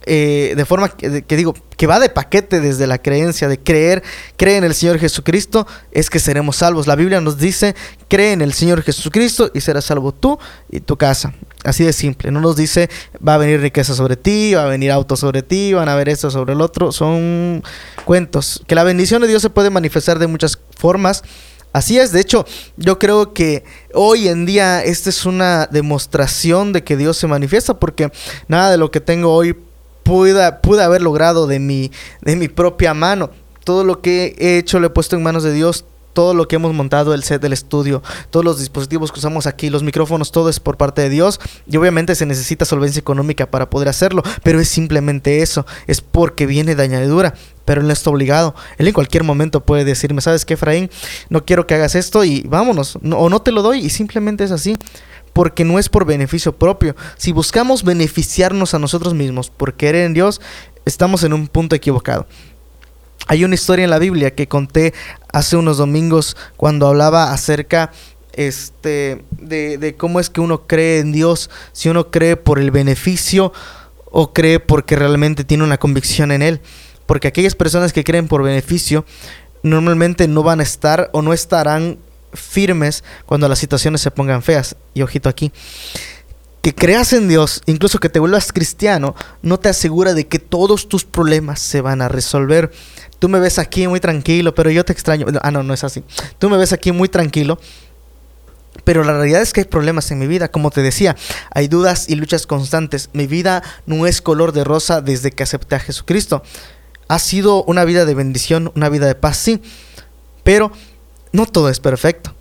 eh, 0.06 0.54
de 0.56 0.64
forma 0.64 0.88
que, 0.88 1.36
digo, 1.36 1.54
que 1.76 1.86
va 1.88 1.98
de 1.98 2.08
paquete 2.08 2.60
desde 2.60 2.86
la 2.86 2.98
creencia 2.98 3.48
de 3.48 3.58
creer, 3.58 4.04
cree 4.36 4.56
en 4.56 4.64
el 4.64 4.72
Señor 4.72 4.98
Jesucristo, 4.98 5.66
es 5.90 6.10
que 6.10 6.20
seremos 6.20 6.56
salvos. 6.56 6.86
La 6.86 6.94
Biblia 6.94 7.20
nos 7.20 7.38
dice, 7.38 7.74
cree 8.08 8.32
en 8.32 8.40
el 8.40 8.52
Señor 8.52 8.82
Jesucristo 8.82 9.50
y 9.52 9.60
serás 9.60 9.86
salvo 9.86 10.12
tú 10.12 10.38
y 10.70 10.78
tu 10.78 10.96
casa. 10.96 11.34
Así 11.64 11.82
de 11.82 11.92
simple. 11.92 12.30
No 12.30 12.40
nos 12.40 12.54
dice, 12.54 12.88
va 13.26 13.34
a 13.34 13.38
venir 13.38 13.60
riqueza 13.60 13.94
sobre 13.94 14.16
ti, 14.16 14.54
va 14.54 14.62
a 14.62 14.68
venir 14.68 14.92
auto 14.92 15.16
sobre 15.16 15.42
ti, 15.42 15.72
van 15.72 15.88
a 15.88 15.96
ver 15.96 16.08
esto 16.08 16.30
sobre 16.30 16.52
el 16.52 16.60
otro. 16.60 16.92
Son 16.92 17.64
cuentos. 18.04 18.62
Que 18.68 18.76
la 18.76 18.84
bendición 18.84 19.20
de 19.22 19.28
Dios 19.28 19.42
se 19.42 19.50
puede 19.50 19.70
manifestar 19.70 20.20
de 20.20 20.28
muchas 20.28 20.58
formas. 20.76 21.24
Así 21.72 21.98
es, 21.98 22.10
de 22.10 22.20
hecho, 22.20 22.46
yo 22.78 22.98
creo 22.98 23.34
que 23.34 23.62
hoy 23.92 24.28
en 24.28 24.46
día 24.46 24.82
esta 24.82 25.10
es 25.10 25.26
una 25.26 25.66
demostración 25.66 26.72
de 26.72 26.82
que 26.84 26.96
Dios 26.96 27.18
se 27.18 27.26
manifiesta 27.26 27.74
porque 27.74 28.10
nada 28.48 28.70
de 28.70 28.78
lo 28.78 28.90
que 28.90 29.02
tengo 29.02 29.34
hoy 29.34 29.54
pude, 30.06 30.82
haber 30.82 31.02
logrado 31.02 31.46
de 31.46 31.58
mi, 31.58 31.90
de 32.22 32.36
mi 32.36 32.48
propia 32.48 32.94
mano. 32.94 33.30
Todo 33.64 33.84
lo 33.84 34.00
que 34.00 34.36
he 34.38 34.58
hecho 34.58 34.78
lo 34.78 34.86
he 34.86 34.90
puesto 34.90 35.16
en 35.16 35.22
manos 35.22 35.42
de 35.42 35.52
Dios 35.52 35.84
todo 36.12 36.32
lo 36.32 36.48
que 36.48 36.56
hemos 36.56 36.72
montado, 36.72 37.12
el 37.12 37.24
set 37.24 37.42
del 37.42 37.52
estudio, 37.52 38.02
todos 38.30 38.42
los 38.42 38.58
dispositivos 38.58 39.12
que 39.12 39.18
usamos 39.18 39.46
aquí, 39.46 39.68
los 39.68 39.82
micrófonos, 39.82 40.32
todo 40.32 40.48
es 40.48 40.60
por 40.60 40.78
parte 40.78 41.02
de 41.02 41.10
Dios. 41.10 41.38
Y 41.66 41.76
obviamente 41.76 42.14
se 42.14 42.24
necesita 42.24 42.64
solvencia 42.64 42.98
económica 42.98 43.50
para 43.50 43.68
poder 43.68 43.90
hacerlo, 43.90 44.22
pero 44.42 44.58
es 44.58 44.66
simplemente 44.66 45.42
eso, 45.42 45.66
es 45.86 46.00
porque 46.00 46.46
viene 46.46 46.74
de 46.74 46.82
añadidura. 46.82 47.34
Pero 47.66 47.82
Él 47.82 47.86
no 47.86 47.92
está 47.92 48.08
obligado. 48.08 48.54
Él 48.78 48.88
en 48.88 48.94
cualquier 48.94 49.24
momento 49.24 49.60
puede 49.60 49.84
decirme, 49.84 50.22
¿sabes 50.22 50.46
qué, 50.46 50.54
Efraín? 50.54 50.88
No 51.28 51.44
quiero 51.44 51.66
que 51.66 51.74
hagas 51.74 51.94
esto 51.94 52.24
y 52.24 52.40
vámonos. 52.48 52.96
o 52.96 53.28
no 53.28 53.42
te 53.42 53.52
lo 53.52 53.60
doy 53.60 53.80
y 53.80 53.90
simplemente 53.90 54.42
es 54.42 54.52
así 54.52 54.78
porque 55.36 55.66
no 55.66 55.78
es 55.78 55.90
por 55.90 56.06
beneficio 56.06 56.56
propio. 56.56 56.96
Si 57.18 57.30
buscamos 57.30 57.84
beneficiarnos 57.84 58.72
a 58.72 58.78
nosotros 58.78 59.12
mismos 59.12 59.50
por 59.50 59.74
querer 59.74 60.06
en 60.06 60.14
Dios, 60.14 60.40
estamos 60.86 61.24
en 61.24 61.34
un 61.34 61.46
punto 61.46 61.76
equivocado. 61.76 62.26
Hay 63.26 63.44
una 63.44 63.54
historia 63.54 63.84
en 63.84 63.90
la 63.90 63.98
Biblia 63.98 64.34
que 64.34 64.48
conté 64.48 64.94
hace 65.34 65.58
unos 65.58 65.76
domingos 65.76 66.38
cuando 66.56 66.86
hablaba 66.86 67.34
acerca 67.34 67.92
este, 68.32 69.26
de, 69.32 69.76
de 69.76 69.94
cómo 69.94 70.20
es 70.20 70.30
que 70.30 70.40
uno 70.40 70.66
cree 70.66 71.00
en 71.00 71.12
Dios, 71.12 71.50
si 71.72 71.90
uno 71.90 72.10
cree 72.10 72.36
por 72.38 72.58
el 72.58 72.70
beneficio 72.70 73.52
o 74.06 74.32
cree 74.32 74.58
porque 74.58 74.96
realmente 74.96 75.44
tiene 75.44 75.64
una 75.64 75.76
convicción 75.76 76.32
en 76.32 76.40
Él. 76.40 76.62
Porque 77.04 77.28
aquellas 77.28 77.54
personas 77.54 77.92
que 77.92 78.04
creen 78.04 78.26
por 78.26 78.42
beneficio 78.42 79.04
normalmente 79.62 80.28
no 80.28 80.42
van 80.42 80.60
a 80.60 80.62
estar 80.62 81.10
o 81.12 81.20
no 81.20 81.34
estarán 81.34 81.98
firmes 82.36 83.02
cuando 83.24 83.48
las 83.48 83.58
situaciones 83.58 84.00
se 84.00 84.10
pongan 84.10 84.42
feas. 84.42 84.76
Y 84.94 85.02
ojito 85.02 85.28
aquí. 85.28 85.52
Que 86.62 86.74
creas 86.74 87.12
en 87.12 87.28
Dios, 87.28 87.62
incluso 87.66 88.00
que 88.00 88.08
te 88.08 88.18
vuelvas 88.18 88.52
cristiano, 88.52 89.14
no 89.40 89.60
te 89.60 89.68
asegura 89.68 90.14
de 90.14 90.26
que 90.26 90.40
todos 90.40 90.88
tus 90.88 91.04
problemas 91.04 91.60
se 91.60 91.80
van 91.80 92.02
a 92.02 92.08
resolver. 92.08 92.72
Tú 93.20 93.28
me 93.28 93.38
ves 93.38 93.60
aquí 93.60 93.86
muy 93.86 94.00
tranquilo, 94.00 94.52
pero 94.54 94.70
yo 94.70 94.84
te 94.84 94.92
extraño. 94.92 95.26
Ah, 95.42 95.52
no, 95.52 95.62
no 95.62 95.74
es 95.74 95.84
así. 95.84 96.02
Tú 96.38 96.50
me 96.50 96.56
ves 96.56 96.72
aquí 96.72 96.90
muy 96.90 97.08
tranquilo, 97.08 97.60
pero 98.82 99.04
la 99.04 99.12
realidad 99.12 99.42
es 99.42 99.52
que 99.52 99.60
hay 99.60 99.66
problemas 99.66 100.10
en 100.10 100.18
mi 100.18 100.26
vida. 100.26 100.48
Como 100.48 100.70
te 100.70 100.82
decía, 100.82 101.14
hay 101.52 101.68
dudas 101.68 102.08
y 102.08 102.16
luchas 102.16 102.46
constantes. 102.46 103.10
Mi 103.12 103.28
vida 103.28 103.62
no 103.86 104.06
es 104.06 104.20
color 104.20 104.50
de 104.52 104.64
rosa 104.64 105.00
desde 105.00 105.30
que 105.30 105.44
acepté 105.44 105.76
a 105.76 105.80
Jesucristo. 105.80 106.42
Ha 107.08 107.20
sido 107.20 107.62
una 107.64 107.84
vida 107.84 108.04
de 108.04 108.14
bendición, 108.14 108.72
una 108.74 108.88
vida 108.88 109.06
de 109.06 109.14
paz, 109.14 109.36
sí, 109.36 109.62
pero 110.42 110.72
no 111.32 111.46
todo 111.46 111.68
es 111.68 111.80
perfecto. 111.80 112.34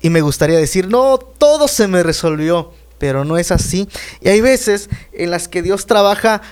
Y 0.00 0.10
me 0.10 0.20
gustaría 0.20 0.58
decir, 0.58 0.88
no, 0.88 1.18
todo 1.18 1.68
se 1.68 1.88
me 1.88 2.02
resolvió, 2.02 2.72
pero 2.98 3.24
no 3.24 3.38
es 3.38 3.50
así. 3.50 3.88
Y 4.20 4.28
hay 4.28 4.40
veces 4.40 4.88
en 5.12 5.30
las 5.30 5.48
que 5.48 5.62
Dios 5.62 5.86
trabaja 5.86 6.42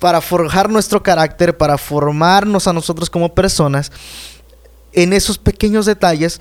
para 0.00 0.20
forjar 0.20 0.70
nuestro 0.70 1.02
carácter, 1.02 1.56
para 1.56 1.78
formarnos 1.78 2.66
a 2.66 2.72
nosotros 2.72 3.10
como 3.10 3.34
personas, 3.34 3.92
en 4.92 5.12
esos 5.12 5.38
pequeños 5.38 5.86
detalles 5.86 6.40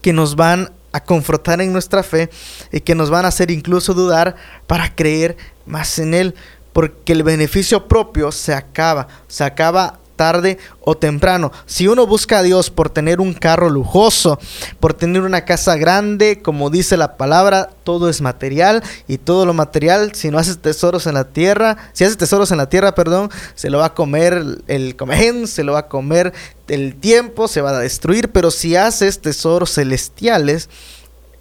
que 0.00 0.12
nos 0.12 0.36
van 0.36 0.72
a 0.92 1.02
confrontar 1.02 1.60
en 1.60 1.72
nuestra 1.72 2.02
fe 2.02 2.30
y 2.70 2.80
que 2.80 2.94
nos 2.94 3.10
van 3.10 3.24
a 3.24 3.28
hacer 3.28 3.50
incluso 3.50 3.94
dudar 3.94 4.36
para 4.66 4.94
creer 4.94 5.36
más 5.66 5.98
en 5.98 6.14
Él, 6.14 6.34
porque 6.72 7.12
el 7.12 7.22
beneficio 7.22 7.88
propio 7.88 8.32
se 8.32 8.54
acaba, 8.54 9.08
se 9.28 9.44
acaba 9.44 9.98
tarde 10.16 10.58
o 10.80 10.96
temprano. 10.96 11.52
Si 11.66 11.88
uno 11.88 12.06
busca 12.06 12.38
a 12.38 12.42
Dios 12.42 12.70
por 12.70 12.90
tener 12.90 13.20
un 13.20 13.34
carro 13.34 13.70
lujoso, 13.70 14.38
por 14.80 14.94
tener 14.94 15.22
una 15.22 15.44
casa 15.44 15.76
grande, 15.76 16.40
como 16.42 16.70
dice 16.70 16.96
la 16.96 17.16
palabra, 17.16 17.70
todo 17.84 18.08
es 18.08 18.20
material 18.20 18.82
y 19.08 19.18
todo 19.18 19.46
lo 19.46 19.54
material, 19.54 20.14
si 20.14 20.30
no 20.30 20.38
haces 20.38 20.58
tesoros 20.58 21.06
en 21.06 21.14
la 21.14 21.24
tierra, 21.24 21.76
si 21.92 22.04
haces 22.04 22.16
tesoros 22.16 22.50
en 22.50 22.58
la 22.58 22.68
tierra, 22.68 22.94
perdón, 22.94 23.30
se 23.54 23.70
lo 23.70 23.78
va 23.78 23.86
a 23.86 23.94
comer 23.94 24.44
el 24.66 24.96
comején, 24.96 25.46
se 25.46 25.64
lo 25.64 25.72
va 25.72 25.80
a 25.80 25.88
comer 25.88 26.32
el 26.68 26.94
tiempo, 26.96 27.48
se 27.48 27.60
va 27.60 27.70
a 27.70 27.80
destruir, 27.80 28.30
pero 28.30 28.50
si 28.50 28.76
haces 28.76 29.20
tesoros 29.20 29.74
celestiales, 29.74 30.68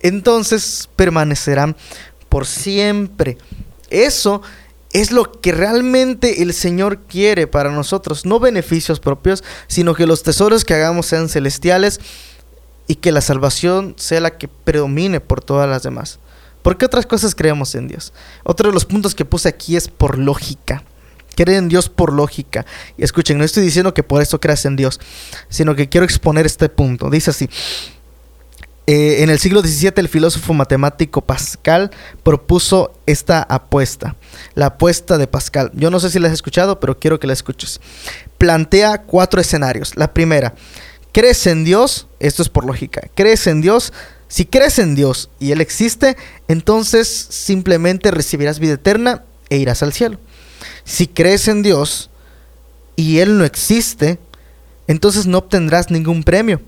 entonces 0.01 0.89
permanecerán 0.95 1.75
por 2.29 2.47
siempre. 2.47 3.37
Eso 3.89 4.41
es 4.41 4.45
lo 5.11 5.31
que 5.31 5.51
realmente 5.51 6.41
el 6.41 6.53
Señor 6.53 6.99
quiere 7.07 7.47
para 7.47 7.71
nosotros, 7.71 8.25
no 8.25 8.39
beneficios 8.39 8.99
propios, 8.99 9.43
sino 9.67 9.93
que 9.95 10.05
los 10.05 10.23
tesoros 10.23 10.65
que 10.65 10.73
hagamos 10.73 11.05
sean 11.05 11.29
celestiales 11.29 11.99
y 12.87 12.95
que 12.95 13.11
la 13.11 13.21
salvación 13.21 13.95
sea 13.97 14.19
la 14.19 14.37
que 14.37 14.47
predomine 14.47 15.19
por 15.21 15.41
todas 15.41 15.69
las 15.69 15.83
demás. 15.83 16.19
¿Por 16.61 16.77
qué 16.77 16.85
otras 16.85 17.05
cosas 17.05 17.35
creemos 17.35 17.73
en 17.75 17.87
Dios? 17.87 18.13
Otro 18.43 18.69
de 18.69 18.73
los 18.73 18.85
puntos 18.85 19.15
que 19.15 19.25
puse 19.25 19.49
aquí 19.49 19.75
es 19.75 19.87
por 19.87 20.17
lógica. 20.17 20.83
Creen 21.35 21.57
en 21.57 21.69
Dios 21.69 21.89
por 21.89 22.13
lógica. 22.13 22.65
Y 22.97 23.03
escuchen, 23.03 23.37
no 23.37 23.43
estoy 23.43 23.63
diciendo 23.63 23.93
que 23.93 24.03
por 24.03 24.21
eso 24.21 24.39
creas 24.39 24.65
en 24.65 24.75
Dios, 24.75 24.99
sino 25.49 25.75
que 25.75 25.89
quiero 25.89 26.05
exponer 26.05 26.45
este 26.45 26.69
punto. 26.69 27.09
Dice 27.09 27.31
así, 27.31 27.49
eh, 28.93 29.23
en 29.23 29.29
el 29.29 29.39
siglo 29.39 29.61
XVII 29.61 29.93
el 29.95 30.09
filósofo 30.09 30.53
matemático 30.53 31.21
Pascal 31.21 31.91
propuso 32.23 32.91
esta 33.05 33.41
apuesta, 33.41 34.17
la 34.53 34.65
apuesta 34.65 35.17
de 35.17 35.27
Pascal. 35.27 35.71
Yo 35.73 35.89
no 35.89 36.01
sé 36.01 36.09
si 36.09 36.19
la 36.19 36.27
has 36.27 36.33
escuchado, 36.33 36.81
pero 36.81 36.99
quiero 36.99 37.17
que 37.17 37.25
la 37.25 37.31
escuches. 37.31 37.79
Plantea 38.37 39.03
cuatro 39.03 39.39
escenarios. 39.39 39.95
La 39.95 40.13
primera, 40.13 40.55
¿crees 41.13 41.47
en 41.47 41.63
Dios? 41.63 42.07
Esto 42.19 42.41
es 42.41 42.49
por 42.49 42.65
lógica. 42.65 43.09
¿Crees 43.15 43.47
en 43.47 43.61
Dios? 43.61 43.93
Si 44.27 44.43
crees 44.43 44.77
en 44.77 44.93
Dios 44.93 45.29
y 45.39 45.53
Él 45.53 45.61
existe, 45.61 46.17
entonces 46.49 47.07
simplemente 47.07 48.11
recibirás 48.11 48.59
vida 48.59 48.73
eterna 48.73 49.23
e 49.49 49.55
irás 49.55 49.83
al 49.83 49.93
cielo. 49.93 50.19
Si 50.83 51.07
crees 51.07 51.47
en 51.47 51.63
Dios 51.63 52.09
y 52.97 53.19
Él 53.19 53.37
no 53.37 53.45
existe, 53.45 54.19
entonces 54.87 55.27
no 55.27 55.37
obtendrás 55.37 55.91
ningún 55.91 56.23
premio 56.23 56.59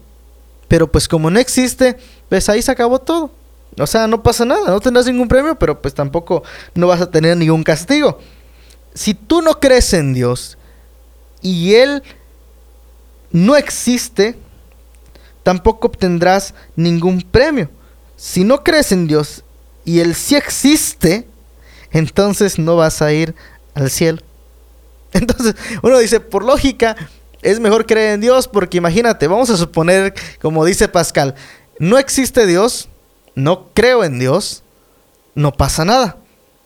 pero 0.73 0.91
pues 0.91 1.07
como 1.07 1.29
no 1.29 1.39
existe, 1.39 1.97
pues 2.29 2.49
ahí 2.49 2.59
se 2.59 2.71
acabó 2.71 2.97
todo. 2.97 3.29
O 3.77 3.85
sea, 3.85 4.07
no 4.07 4.23
pasa 4.23 4.43
nada, 4.43 4.71
no 4.71 4.79
tendrás 4.79 5.05
ningún 5.05 5.27
premio, 5.27 5.53
pero 5.53 5.79
pues 5.79 5.93
tampoco 5.93 6.41
no 6.73 6.87
vas 6.87 6.99
a 6.99 7.11
tener 7.11 7.37
ningún 7.37 7.63
castigo. 7.63 8.17
Si 8.95 9.13
tú 9.13 9.43
no 9.43 9.59
crees 9.59 9.93
en 9.93 10.15
Dios 10.15 10.57
y 11.43 11.75
Él 11.75 12.01
no 13.31 13.55
existe, 13.55 14.35
tampoco 15.43 15.89
obtendrás 15.89 16.55
ningún 16.75 17.21
premio. 17.21 17.69
Si 18.15 18.43
no 18.43 18.63
crees 18.63 18.91
en 18.91 19.05
Dios 19.05 19.43
y 19.85 19.99
Él 19.99 20.15
sí 20.15 20.35
existe, 20.35 21.27
entonces 21.91 22.57
no 22.57 22.77
vas 22.77 22.99
a 23.03 23.13
ir 23.13 23.35
al 23.75 23.91
cielo. 23.91 24.23
Entonces 25.13 25.53
uno 25.83 25.99
dice, 25.99 26.19
por 26.19 26.43
lógica, 26.43 26.95
es 27.43 27.59
mejor 27.59 27.85
creer 27.85 28.13
en 28.13 28.21
Dios 28.21 28.47
porque 28.47 28.77
imagínate, 28.77 29.27
vamos 29.27 29.49
a 29.49 29.57
suponer, 29.57 30.13
como 30.41 30.65
dice 30.65 30.87
Pascal, 30.87 31.35
no 31.79 31.97
existe 31.97 32.45
Dios, 32.45 32.89
no 33.35 33.69
creo 33.73 34.03
en 34.03 34.19
Dios, 34.19 34.63
no 35.35 35.51
pasa 35.53 35.85
nada. 35.85 36.17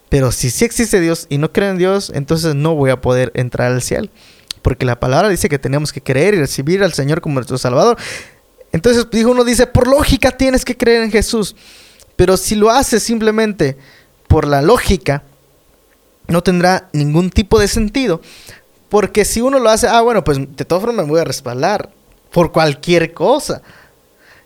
Pero 0.09 0.31
si 0.31 0.49
sí 0.49 0.63
existe 0.63 0.99
Dios 0.99 1.27
y 1.29 1.37
no 1.37 1.51
creo 1.51 1.71
en 1.71 1.77
Dios, 1.77 2.11
entonces 2.13 2.55
no 2.55 2.75
voy 2.75 2.91
a 2.91 3.01
poder 3.01 3.31
entrar 3.35 3.71
al 3.71 3.81
cielo. 3.81 4.09
Porque 4.61 4.85
la 4.85 4.99
palabra 4.99 5.29
dice 5.29 5.49
que 5.49 5.59
tenemos 5.59 5.91
que 5.91 6.01
creer 6.01 6.33
y 6.33 6.39
recibir 6.39 6.83
al 6.83 6.93
Señor 6.93 7.21
como 7.21 7.35
nuestro 7.35 7.57
Salvador. 7.57 7.97
Entonces 8.71 9.07
dijo 9.11 9.31
uno 9.31 9.43
dice, 9.43 9.67
por 9.67 9.87
lógica 9.87 10.31
tienes 10.31 10.65
que 10.65 10.77
creer 10.77 11.03
en 11.03 11.11
Jesús. 11.11 11.55
Pero 12.15 12.37
si 12.37 12.55
lo 12.55 12.69
haces 12.69 13.03
simplemente 13.03 13.77
por 14.27 14.47
la 14.47 14.61
lógica, 14.61 15.23
no 16.27 16.43
tendrá 16.43 16.89
ningún 16.93 17.29
tipo 17.29 17.59
de 17.59 17.67
sentido. 17.67 18.21
Porque 18.89 19.25
si 19.25 19.41
uno 19.41 19.59
lo 19.59 19.69
hace, 19.69 19.87
ah, 19.87 20.01
bueno, 20.01 20.23
pues 20.23 20.37
de 20.37 20.65
todas 20.65 20.83
formas 20.83 21.05
me 21.05 21.11
voy 21.11 21.21
a 21.21 21.25
respaldar 21.25 21.91
por 22.31 22.51
cualquier 22.51 23.13
cosa. 23.13 23.61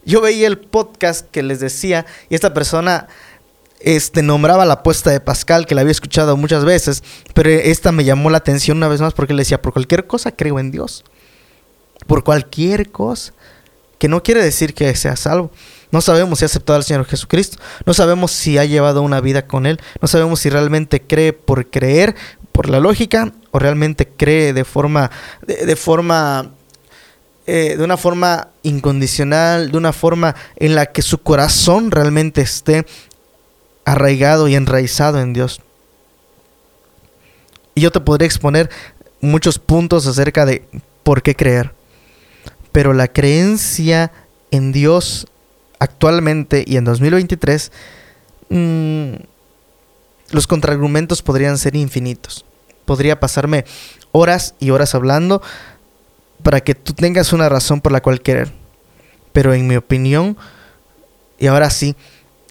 Yo 0.03 0.21
veía 0.21 0.47
el 0.47 0.57
podcast 0.57 1.29
que 1.29 1.43
les 1.43 1.59
decía 1.59 2.05
y 2.29 2.35
esta 2.35 2.53
persona 2.53 3.07
este, 3.79 4.23
nombraba 4.23 4.65
la 4.65 4.75
apuesta 4.75 5.11
de 5.11 5.19
Pascal, 5.19 5.65
que 5.65 5.75
la 5.75 5.81
había 5.81 5.91
escuchado 5.91 6.37
muchas 6.37 6.65
veces, 6.65 7.03
pero 7.33 7.49
esta 7.49 7.91
me 7.91 8.03
llamó 8.03 8.29
la 8.29 8.37
atención 8.37 8.77
una 8.77 8.87
vez 8.87 9.01
más 9.01 9.13
porque 9.13 9.33
le 9.33 9.41
decía, 9.41 9.61
por 9.61 9.73
cualquier 9.73 10.07
cosa 10.07 10.31
creo 10.31 10.59
en 10.59 10.71
Dios. 10.71 11.03
Por 12.07 12.23
cualquier 12.23 12.91
cosa. 12.91 13.33
Que 13.99 14.07
no 14.07 14.23
quiere 14.23 14.43
decir 14.43 14.73
que 14.73 14.95
sea 14.95 15.15
salvo. 15.15 15.51
No 15.91 16.01
sabemos 16.01 16.39
si 16.39 16.45
ha 16.45 16.47
aceptado 16.47 16.77
al 16.77 16.83
Señor 16.83 17.05
Jesucristo. 17.05 17.59
No 17.85 17.93
sabemos 17.93 18.31
si 18.31 18.57
ha 18.57 18.65
llevado 18.65 19.03
una 19.03 19.21
vida 19.21 19.45
con 19.45 19.67
Él. 19.67 19.79
No 20.01 20.07
sabemos 20.07 20.39
si 20.39 20.49
realmente 20.49 21.01
cree 21.01 21.33
por 21.33 21.69
creer 21.69 22.15
por 22.51 22.69
la 22.69 22.79
lógica 22.79 23.31
o 23.51 23.59
realmente 23.59 24.07
cree 24.07 24.53
de 24.53 24.65
forma, 24.65 25.11
de, 25.45 25.75
forma, 25.75 26.51
eh, 27.45 27.75
de 27.77 27.83
una 27.83 27.97
forma 27.97 28.49
incondicional, 28.63 29.71
de 29.71 29.77
una 29.77 29.93
forma 29.93 30.35
en 30.55 30.75
la 30.75 30.87
que 30.87 31.01
su 31.01 31.19
corazón 31.19 31.91
realmente 31.91 32.41
esté 32.41 32.85
arraigado 33.85 34.47
y 34.47 34.55
enraizado 34.55 35.19
en 35.19 35.33
Dios. 35.33 35.61
Y 37.75 37.81
yo 37.81 37.91
te 37.91 37.99
podría 37.99 38.25
exponer 38.25 38.69
muchos 39.21 39.59
puntos 39.59 40.07
acerca 40.07 40.45
de 40.45 40.65
por 41.03 41.21
qué 41.21 41.35
creer. 41.35 41.73
Pero 42.71 42.93
la 42.93 43.07
creencia 43.07 44.11
en 44.49 44.71
Dios 44.71 45.27
actualmente 45.79 46.63
y 46.65 46.77
en 46.77 46.85
2023 46.85 47.71
los 50.29 50.47
contraargumentos 50.47 51.21
podrían 51.21 51.57
ser 51.57 51.75
infinitos. 51.75 52.45
Podría 52.91 53.21
pasarme 53.21 53.63
horas 54.11 54.53
y 54.59 54.71
horas 54.71 54.95
hablando 54.95 55.41
para 56.43 56.59
que 56.59 56.75
tú 56.75 56.91
tengas 56.91 57.31
una 57.31 57.47
razón 57.47 57.79
por 57.79 57.93
la 57.93 58.01
cual 58.01 58.19
querer. 58.19 58.51
Pero 59.31 59.53
en 59.53 59.65
mi 59.65 59.77
opinión, 59.77 60.35
y 61.39 61.47
ahora 61.47 61.69
sí, 61.69 61.95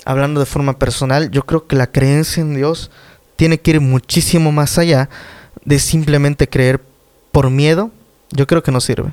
hablando 0.06 0.40
de 0.40 0.46
forma 0.46 0.78
personal, 0.78 1.30
yo 1.30 1.44
creo 1.44 1.66
que 1.66 1.76
la 1.76 1.88
creencia 1.88 2.40
en 2.40 2.54
Dios 2.54 2.90
tiene 3.36 3.60
que 3.60 3.72
ir 3.72 3.82
muchísimo 3.82 4.50
más 4.50 4.78
allá 4.78 5.10
de 5.66 5.78
simplemente 5.78 6.48
creer 6.48 6.80
por 7.30 7.50
miedo. 7.50 7.90
Yo 8.30 8.46
creo 8.46 8.62
que 8.62 8.72
no 8.72 8.80
sirve. 8.80 9.12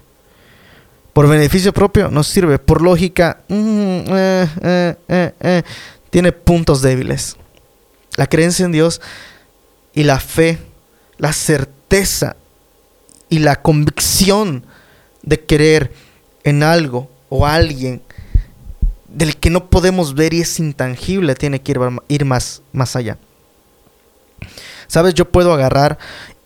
Por 1.11 1.27
beneficio 1.27 1.73
propio 1.73 2.09
no 2.09 2.23
sirve. 2.23 2.57
Por 2.57 2.81
lógica, 2.81 3.41
mm, 3.49 3.99
eh, 4.07 4.47
eh, 4.61 5.33
eh, 5.41 5.63
tiene 6.09 6.31
puntos 6.31 6.81
débiles. 6.81 7.35
La 8.15 8.27
creencia 8.27 8.63
en 8.63 8.71
Dios 8.71 9.01
y 9.97 10.03
la 10.03 10.19
fe, 10.19 10.59
la 11.17 11.33
certeza 11.33 12.35
y 13.29 13.39
la 13.39 13.61
convicción 13.61 14.65
de 15.23 15.45
creer 15.45 15.91
en 16.43 16.63
algo 16.63 17.09
o 17.29 17.45
alguien 17.45 18.01
del 19.07 19.37
que 19.37 19.49
no 19.49 19.69
podemos 19.69 20.13
ver 20.13 20.33
y 20.33 20.41
es 20.41 20.59
intangible, 20.59 21.35
tiene 21.35 21.61
que 21.61 21.73
ir, 22.07 22.25
más, 22.25 22.61
más 22.71 22.95
allá. 22.95 23.17
Sabes, 24.87 25.13
yo 25.13 25.29
puedo 25.29 25.53
agarrar, 25.53 25.97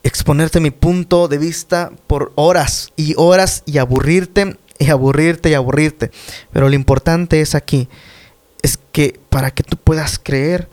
exponerte 0.03 0.59
mi 0.59 0.71
punto 0.71 1.27
de 1.27 1.37
vista 1.37 1.91
por 2.07 2.31
horas 2.35 2.91
y 2.95 3.13
horas 3.17 3.63
y 3.65 3.77
aburrirte 3.77 4.57
y 4.79 4.89
aburrirte 4.89 5.49
y 5.49 5.53
aburrirte. 5.53 6.11
Pero 6.51 6.69
lo 6.69 6.75
importante 6.75 7.41
es 7.41 7.55
aquí, 7.55 7.89
es 8.61 8.79
que 8.91 9.19
para 9.29 9.51
que 9.51 9.63
tú 9.63 9.77
puedas 9.77 10.17
creer, 10.17 10.69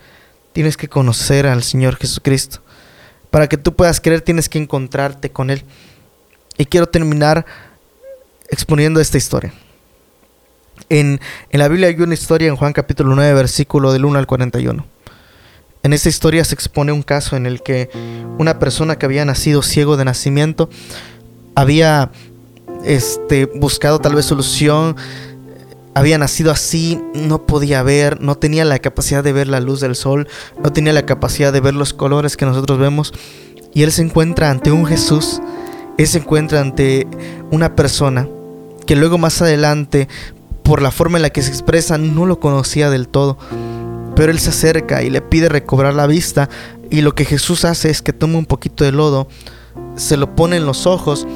tienes 0.53 0.77
que 0.77 0.89
conocer 0.89 1.47
al 1.47 1.63
Señor 1.63 1.97
Jesucristo. 1.97 2.61
Para 3.31 3.49
que 3.49 3.57
tú 3.57 3.75
puedas 3.75 4.01
creer, 4.01 4.21
tienes 4.21 4.49
que 4.49 4.59
encontrarte 4.59 5.31
con 5.31 5.51
Él. 5.51 5.62
Y 6.57 6.67
quiero 6.67 6.87
terminar 6.87 7.45
exponiendo 8.49 9.01
esta 9.01 9.19
historia. 9.19 9.53
En, 10.88 11.21
en, 11.51 11.59
la 11.59 11.69
Biblia 11.69 11.88
hay 11.88 12.01
una 12.01 12.14
historia 12.14 12.49
en 12.49 12.57
Juan 12.57 12.73
capítulo 12.73 13.14
9, 13.14 13.35
versículo 13.35 13.93
del 13.93 14.05
1 14.05 14.19
al 14.19 14.27
41. 14.27 14.87
En 15.83 15.93
esta 15.93 16.09
historia 16.09 16.45
se 16.45 16.55
expone 16.55 16.93
un 16.93 17.03
caso 17.03 17.37
en 17.37 17.47
el 17.47 17.62
que 17.62 17.91
una 18.38 18.59
persona 18.59 18.99
que 18.99 19.07
había 19.07 19.25
nacido 19.25 19.62
ciego 19.62 19.97
de 19.97 20.05
nacimiento 20.05 20.69
había 21.55 22.11
este, 22.85 23.47
buscado 23.47 23.99
tal 23.99 24.14
vez 24.14 24.25
solución, 24.27 24.97
había 25.99 26.17
nacido 26.17 26.53
así, 26.53 27.03
no 27.13 27.45
podía 27.45 27.83
ver, 27.83 28.21
no 28.21 28.37
tenía 28.37 28.65
la 28.65 28.79
capacidad 28.79 29.25
de 29.25 29.33
ver 29.33 29.49
la 29.49 29.59
luz 29.59 29.81
del 29.81 29.97
sol, 29.97 30.29
no 30.63 30.73
tenía 30.73 30.93
la 30.93 31.05
capacidad 31.05 31.53
de 31.53 31.61
ver 31.61 31.75
los 31.75 31.93
colores 31.93 32.37
que 32.37 32.47
nosotros 32.47 32.79
vemos. 32.79 33.13
Y 33.75 33.83
él 33.83 33.91
se 33.91 34.03
encuentra 34.03 34.49
ante 34.49 34.71
un 34.71 34.87
Jesús, 34.87 35.41
él 35.99 36.07
se 36.07 36.19
encuentra 36.19 36.61
ante 36.61 37.09
una 37.51 37.75
persona 37.75 38.29
que 38.87 38.95
luego 38.95 39.19
más 39.19 39.43
adelante, 39.43 40.07
por 40.63 40.83
la 40.83 40.93
forma 40.93 41.19
en 41.19 41.23
la 41.23 41.31
que 41.31 41.43
se 41.43 41.51
expresa, 41.51 41.99
no 41.99 42.27
lo 42.27 42.39
conocía 42.39 42.91
del 42.91 43.09
todo. 43.09 43.37
Pero 44.15 44.31
él 44.31 44.39
se 44.39 44.51
acerca 44.51 45.03
y 45.03 45.11
le 45.11 45.21
pide 45.21 45.49
recobrar 45.49 45.95
la 45.95 46.07
vista 46.07 46.49
y 46.91 47.01
lo 47.01 47.17
que 47.17 47.25
Jesús 47.25 47.65
hace 47.65 47.91
es 47.91 48.03
que 48.03 48.13
toma 48.13 48.39
un 48.39 48.47
poquito 48.47 48.85
de 48.85 48.93
lodo, 48.93 49.27
se 49.97 50.17
lo 50.17 50.37
pone 50.37 50.59
en 50.59 50.65
los 50.65 50.87
ojos 50.87 51.27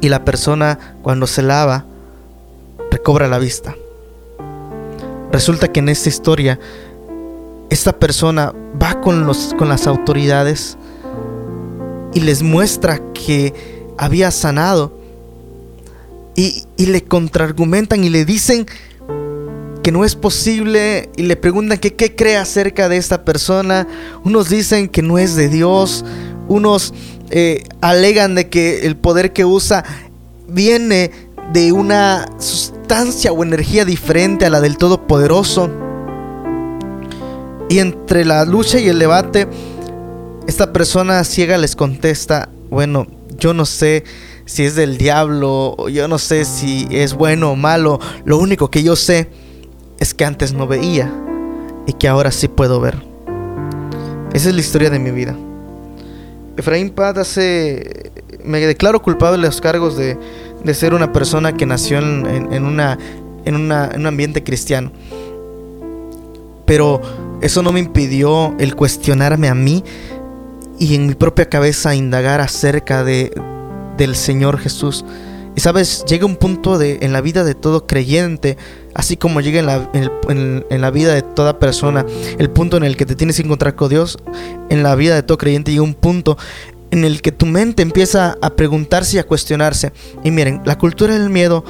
y 0.00 0.08
la 0.08 0.24
persona 0.24 0.96
cuando 1.02 1.26
se 1.26 1.42
lava 1.42 1.84
recobra 2.92 3.26
la 3.26 3.38
vista. 3.38 3.74
Resulta 5.32 5.72
que 5.72 5.80
en 5.80 5.88
esta 5.88 6.08
historia 6.08 6.60
esta 7.70 7.98
persona 7.98 8.52
va 8.80 9.00
con, 9.00 9.26
los, 9.26 9.54
con 9.58 9.68
las 9.68 9.86
autoridades 9.86 10.76
y 12.12 12.20
les 12.20 12.42
muestra 12.42 13.00
que 13.12 13.54
había 13.96 14.30
sanado 14.30 14.92
y, 16.36 16.64
y 16.76 16.86
le 16.86 17.02
contraargumentan 17.02 18.04
y 18.04 18.10
le 18.10 18.24
dicen 18.24 18.66
que 19.82 19.90
no 19.90 20.04
es 20.04 20.14
posible 20.14 21.10
y 21.16 21.22
le 21.22 21.36
preguntan 21.36 21.78
que 21.78 21.94
qué 21.94 22.14
cree 22.14 22.36
acerca 22.36 22.88
de 22.88 22.98
esta 22.98 23.24
persona. 23.24 23.88
Unos 24.24 24.48
dicen 24.48 24.88
que 24.88 25.02
no 25.02 25.18
es 25.18 25.34
de 25.34 25.48
Dios, 25.48 26.04
unos 26.46 26.92
eh, 27.30 27.64
alegan 27.80 28.34
de 28.34 28.48
que 28.48 28.86
el 28.86 28.96
poder 28.96 29.32
que 29.32 29.44
usa 29.44 29.84
viene 30.46 31.10
de 31.52 31.72
una 31.72 32.26
o 32.92 33.42
energía 33.42 33.86
diferente 33.86 34.44
a 34.44 34.50
la 34.50 34.60
del 34.60 34.76
Todopoderoso. 34.76 35.70
Y 37.70 37.78
entre 37.78 38.26
la 38.26 38.44
lucha 38.44 38.78
y 38.78 38.88
el 38.88 38.98
debate, 38.98 39.48
esta 40.46 40.74
persona 40.74 41.24
ciega 41.24 41.56
les 41.56 41.74
contesta, 41.74 42.50
bueno, 42.68 43.06
yo 43.38 43.54
no 43.54 43.64
sé 43.64 44.04
si 44.44 44.64
es 44.64 44.74
del 44.74 44.98
diablo, 44.98 45.88
yo 45.88 46.06
no 46.06 46.18
sé 46.18 46.44
si 46.44 46.86
es 46.90 47.14
bueno 47.14 47.52
o 47.52 47.56
malo, 47.56 47.98
lo 48.26 48.36
único 48.36 48.70
que 48.70 48.82
yo 48.82 48.94
sé 48.94 49.30
es 49.98 50.12
que 50.12 50.26
antes 50.26 50.52
no 50.52 50.66
veía 50.66 51.10
y 51.86 51.94
que 51.94 52.08
ahora 52.08 52.30
sí 52.30 52.48
puedo 52.48 52.78
ver. 52.78 53.02
Esa 54.34 54.50
es 54.50 54.54
la 54.54 54.60
historia 54.60 54.90
de 54.90 54.98
mi 54.98 55.12
vida. 55.12 55.34
Efraín 56.58 56.90
Paz 56.90 57.16
hace. 57.16 58.12
Me 58.44 58.60
declaro 58.60 59.00
culpable 59.00 59.38
de 59.38 59.46
los 59.46 59.60
cargos 59.62 59.96
de, 59.96 60.18
de 60.64 60.74
ser 60.74 60.94
una 60.94 61.12
persona 61.12 61.52
que 61.52 61.66
nació 61.66 61.98
en, 61.98 62.64
una, 62.64 62.98
en, 63.44 63.54
una, 63.54 63.90
en 63.92 64.00
un 64.00 64.06
ambiente 64.06 64.42
cristiano. 64.42 64.92
Pero 66.66 67.00
eso 67.40 67.62
no 67.62 67.72
me 67.72 67.80
impidió 67.80 68.54
el 68.58 68.76
cuestionarme 68.76 69.48
a 69.48 69.54
mí 69.54 69.84
y 70.78 70.94
en 70.94 71.06
mi 71.06 71.14
propia 71.14 71.48
cabeza 71.48 71.94
indagar 71.94 72.40
acerca 72.40 73.04
de, 73.04 73.32
del 73.96 74.16
Señor 74.16 74.58
Jesús. 74.58 75.04
Y 75.54 75.60
sabes, 75.60 76.04
llega 76.08 76.24
un 76.24 76.36
punto 76.36 76.78
de, 76.78 76.98
en 77.02 77.12
la 77.12 77.20
vida 77.20 77.44
de 77.44 77.54
todo 77.54 77.86
creyente, 77.86 78.56
así 78.94 79.18
como 79.18 79.42
llega 79.42 79.60
en 79.60 79.66
la, 79.66 79.90
en, 79.92 80.80
la, 80.80 80.90
vida 80.90 81.14
de 81.14 81.20
toda 81.20 81.58
persona, 81.58 82.06
el 82.38 82.48
punto 82.48 82.78
en 82.78 82.84
el 82.84 82.96
que 82.96 83.04
te 83.04 83.16
tienes 83.16 83.36
que 83.36 83.42
encontrar 83.42 83.74
con 83.74 83.90
Dios, 83.90 84.16
en 84.70 84.82
la 84.82 84.94
vida 84.94 85.14
de 85.14 85.22
todo 85.22 85.36
creyente 85.36 85.70
llega 85.70 85.82
un 85.82 85.94
punto 85.94 86.38
en 86.92 87.04
el 87.04 87.22
que 87.22 87.32
tu 87.32 87.46
mente 87.46 87.82
empieza 87.82 88.36
a 88.40 88.50
preguntarse 88.50 89.16
y 89.16 89.18
a 89.18 89.26
cuestionarse. 89.26 89.92
Y 90.22 90.30
miren, 90.30 90.60
la 90.64 90.76
cultura 90.78 91.14
del 91.14 91.30
miedo 91.30 91.64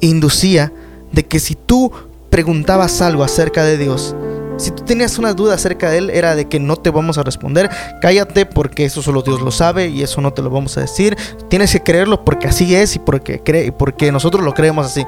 inducía 0.00 0.72
de 1.12 1.26
que 1.26 1.40
si 1.40 1.56
tú 1.56 1.92
preguntabas 2.30 3.02
algo 3.02 3.24
acerca 3.24 3.64
de 3.64 3.76
Dios, 3.76 4.14
si 4.56 4.70
tú 4.70 4.84
tenías 4.84 5.18
una 5.18 5.34
duda 5.34 5.54
acerca 5.54 5.90
de 5.90 5.98
Él, 5.98 6.10
era 6.10 6.36
de 6.36 6.46
que 6.48 6.60
no 6.60 6.76
te 6.76 6.90
vamos 6.90 7.18
a 7.18 7.24
responder. 7.24 7.68
Cállate 8.00 8.46
porque 8.46 8.84
eso 8.84 9.02
solo 9.02 9.22
Dios 9.22 9.40
lo 9.40 9.50
sabe 9.50 9.88
y 9.88 10.02
eso 10.02 10.20
no 10.20 10.32
te 10.32 10.40
lo 10.40 10.50
vamos 10.50 10.76
a 10.78 10.82
decir. 10.82 11.16
Tienes 11.48 11.72
que 11.72 11.82
creerlo 11.82 12.24
porque 12.24 12.46
así 12.46 12.74
es 12.76 12.94
y 12.94 13.00
porque, 13.00 13.40
cree, 13.40 13.72
porque 13.72 14.12
nosotros 14.12 14.44
lo 14.44 14.54
creemos 14.54 14.86
así. 14.86 15.04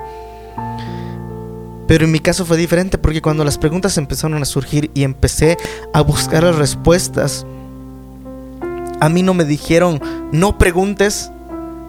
Pero 1.86 2.04
en 2.04 2.10
mi 2.10 2.18
caso 2.18 2.44
fue 2.44 2.56
diferente 2.56 2.98
porque 2.98 3.22
cuando 3.22 3.44
las 3.44 3.58
preguntas 3.58 3.96
empezaron 3.96 4.42
a 4.42 4.44
surgir 4.44 4.90
y 4.94 5.04
empecé 5.04 5.56
a 5.92 6.00
buscar 6.00 6.42
las 6.42 6.56
respuestas, 6.56 7.46
a 9.00 9.08
mí 9.08 9.22
no 9.22 9.34
me 9.34 9.44
dijeron 9.44 10.00
no 10.32 10.58
preguntes 10.58 11.30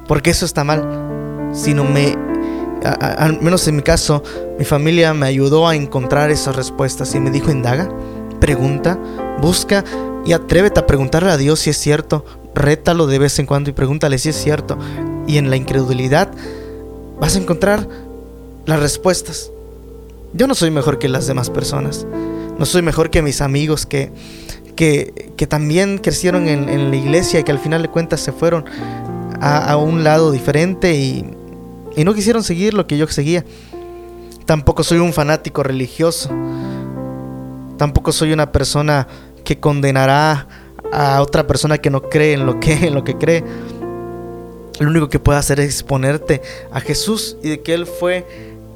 porque 0.08 0.32
eso 0.32 0.46
está 0.46 0.64
mal, 0.64 1.50
sino 1.54 1.84
me 1.84 2.18
al 2.84 3.42
menos 3.42 3.68
en 3.68 3.76
mi 3.76 3.84
caso, 3.84 4.24
mi 4.58 4.66
familia 4.66 5.14
me 5.14 5.28
ayudó 5.28 5.68
a 5.68 5.76
encontrar 5.76 6.32
esas 6.32 6.56
respuestas 6.56 7.14
y 7.14 7.20
me 7.20 7.30
dijo, 7.30 7.52
indaga, 7.52 7.90
pregunta, 8.40 8.98
busca 9.40 9.84
y 10.26 10.34
atrévete 10.34 10.80
a 10.80 10.88
preguntarle 10.88 11.32
a 11.32 11.38
Dios 11.38 11.60
si 11.60 11.70
es 11.70 11.78
cierto, 11.78 12.26
rétalo 12.56 13.08
de 13.08 13.20
vez 13.20 13.38
en 13.40 13.46
cuando 13.46 13.70
y 13.70 13.74
pregúntale 13.74 14.18
si 14.18 14.30
es 14.30 14.36
cierto. 14.36 14.78
Y 15.28 15.38
en 15.38 15.50
la 15.50 15.56
incredulidad 15.56 16.32
vas 17.20 17.36
a 17.36 17.40
encontrar 17.40 17.88
las 18.66 18.80
respuestas. 18.80 19.52
Yo 20.34 20.48
no 20.48 20.56
soy 20.56 20.72
mejor 20.72 20.98
que 20.98 21.10
las 21.10 21.28
demás 21.28 21.50
personas, 21.50 22.06
no 22.58 22.66
soy 22.66 22.82
mejor 22.82 23.10
que 23.10 23.22
mis 23.22 23.42
amigos 23.42 23.86
que, 23.86 24.12
que, 24.72 25.32
también 25.50 25.98
crecieron 25.98 26.48
en, 26.48 26.92
la 26.92 26.96
iglesia 26.96 27.40
y 27.40 27.44
que 27.44 27.52
al 27.52 27.60
final 27.60 27.82
de 27.82 27.90
cuentas 27.90 28.20
se 28.22 28.32
fueron 28.32 28.66
a, 29.40 29.76
un 29.78 30.04
lado 30.04 30.32
diferente 30.32 30.94
y 30.94 31.26
no 32.04 32.14
quisieron 32.14 32.44
seguir 32.44 32.74
lo 32.74 32.88
que 32.88 32.98
yo 32.98 33.08
seguía. 33.08 33.44
Tampoco 34.46 34.84
soy 34.84 35.00
un 35.00 35.14
fanático 35.14 35.64
religioso. 35.64 36.30
Tampoco 37.78 38.12
soy 38.12 38.34
una 38.34 38.52
persona 38.52 39.08
que 39.44 39.60
condenará 39.60 40.48
a 40.92 41.22
otra 41.22 41.48
persona 41.48 41.78
que 41.78 41.90
no 41.90 42.02
cree 42.10 42.34
en 42.34 42.46
lo 42.46 42.60
que, 42.60 42.74
en 42.88 42.94
lo 42.94 43.04
que 43.04 43.18
cree. 43.18 43.44
Lo 44.80 44.90
único 44.90 45.10
que 45.10 45.20
puedo 45.20 45.38
hacer 45.38 45.60
es 45.60 45.68
exponerte 45.68 46.42
a 46.72 46.82
Jesús 46.82 47.38
y 47.42 47.50
de 47.50 47.62
que 47.62 47.74
Él 47.74 47.86
fue 47.86 48.26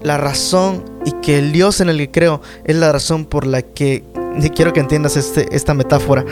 la 0.02 0.18
razón 0.18 0.86
y 1.06 1.12
que 1.22 1.40
el 1.40 1.52
Dios 1.52 1.82
en 1.82 1.90
el 1.90 1.98
que 1.98 2.12
creo 2.12 2.42
es 2.64 2.76
la 2.76 2.92
razón 2.92 3.26
por 3.26 3.46
la 3.46 3.62
que, 3.62 4.04
quiero 4.54 4.74
que 4.74 4.80
entiendas 4.80 5.18
este, 5.18 5.54
esta 5.56 5.74
metáfora, 5.74 6.26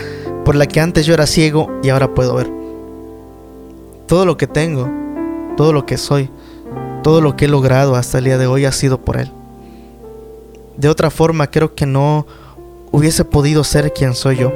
por 0.45 0.55
la 0.55 0.65
que 0.65 0.79
antes 0.79 1.05
yo 1.05 1.13
era 1.13 1.27
ciego 1.27 1.71
y 1.83 1.89
ahora 1.89 2.13
puedo 2.13 2.35
ver. 2.35 2.49
Todo 4.07 4.25
lo 4.25 4.37
que 4.37 4.47
tengo, 4.47 4.89
todo 5.55 5.73
lo 5.73 5.85
que 5.85 5.97
soy, 5.97 6.29
todo 7.03 7.21
lo 7.21 7.35
que 7.35 7.45
he 7.45 7.47
logrado 7.47 7.95
hasta 7.95 8.17
el 8.17 8.25
día 8.25 8.37
de 8.37 8.47
hoy 8.47 8.65
ha 8.65 8.71
sido 8.71 8.99
por 8.99 9.17
Él. 9.17 9.31
De 10.77 10.89
otra 10.89 11.09
forma, 11.09 11.47
creo 11.47 11.75
que 11.75 11.85
no 11.85 12.25
hubiese 12.91 13.25
podido 13.25 13.63
ser 13.63 13.93
quien 13.93 14.15
soy 14.15 14.37
yo. 14.37 14.51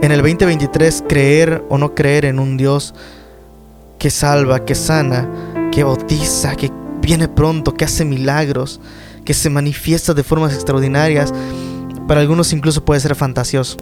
En 0.00 0.12
el 0.12 0.22
2023, 0.22 1.04
creer 1.08 1.64
o 1.68 1.78
no 1.78 1.94
creer 1.94 2.24
en 2.24 2.38
un 2.38 2.56
Dios 2.56 2.94
que 3.98 4.10
salva, 4.10 4.64
que 4.64 4.74
sana, 4.74 5.28
que 5.72 5.82
bautiza, 5.82 6.54
que 6.56 6.70
viene 7.00 7.26
pronto, 7.28 7.74
que 7.74 7.84
hace 7.84 8.04
milagros, 8.04 8.80
que 9.24 9.34
se 9.34 9.50
manifiesta 9.50 10.14
de 10.14 10.22
formas 10.22 10.54
extraordinarias, 10.54 11.32
para 12.08 12.20
algunos 12.20 12.52
incluso 12.52 12.84
puede 12.84 12.98
ser 12.98 13.14
fantasioso. 13.14 13.76